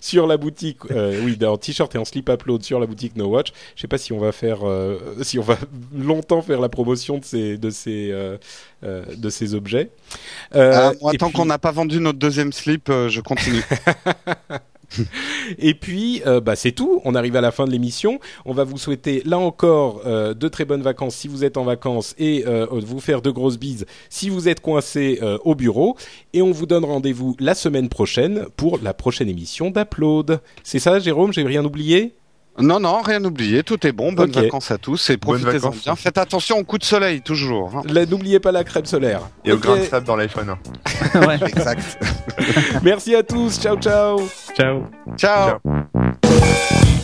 [0.00, 0.78] sur la boutique.
[0.90, 3.52] euh, oui, en t-shirt et en slip upload sur la boutique No Watch.
[3.76, 5.58] Je sais pas si on va faire, euh, si on va
[5.94, 8.12] longtemps faire la promotion de ces de ces
[8.84, 9.90] euh, euh, de ces objets.
[10.54, 13.62] Euh, moi, et tant puis- qu'on n'a pas vendu notre deuxième slip, euh, je continue.
[15.58, 17.00] Et puis, euh, bah, c'est tout.
[17.06, 18.20] On arrive à la fin de l'émission.
[18.44, 21.64] On va vous souhaiter, là encore, euh, de très bonnes vacances si vous êtes en
[21.64, 25.96] vacances et euh, vous faire de grosses bises si vous êtes coincé euh, au bureau.
[26.34, 30.40] Et on vous donne rendez-vous la semaine prochaine pour la prochaine émission d'Upload.
[30.62, 31.32] C'est ça, Jérôme?
[31.32, 32.12] J'ai rien oublié?
[32.58, 33.62] Non, non, rien oublié.
[33.62, 34.12] Tout est bon.
[34.12, 35.96] Bonnes vacances à tous et profitez-en bien.
[35.96, 37.72] Faites attention au coup de soleil, toujours.
[37.76, 38.04] hein.
[38.10, 39.20] N'oubliez pas la crème solaire.
[39.44, 40.54] Et au grain de sable dans l'iPhone.
[41.14, 41.38] ouais.
[41.46, 41.98] Exact.
[42.82, 43.58] Merci à tous.
[43.58, 44.18] Ciao, ciao.
[44.56, 44.82] Ciao.
[45.16, 45.58] Ciao.
[45.64, 47.01] Ciao.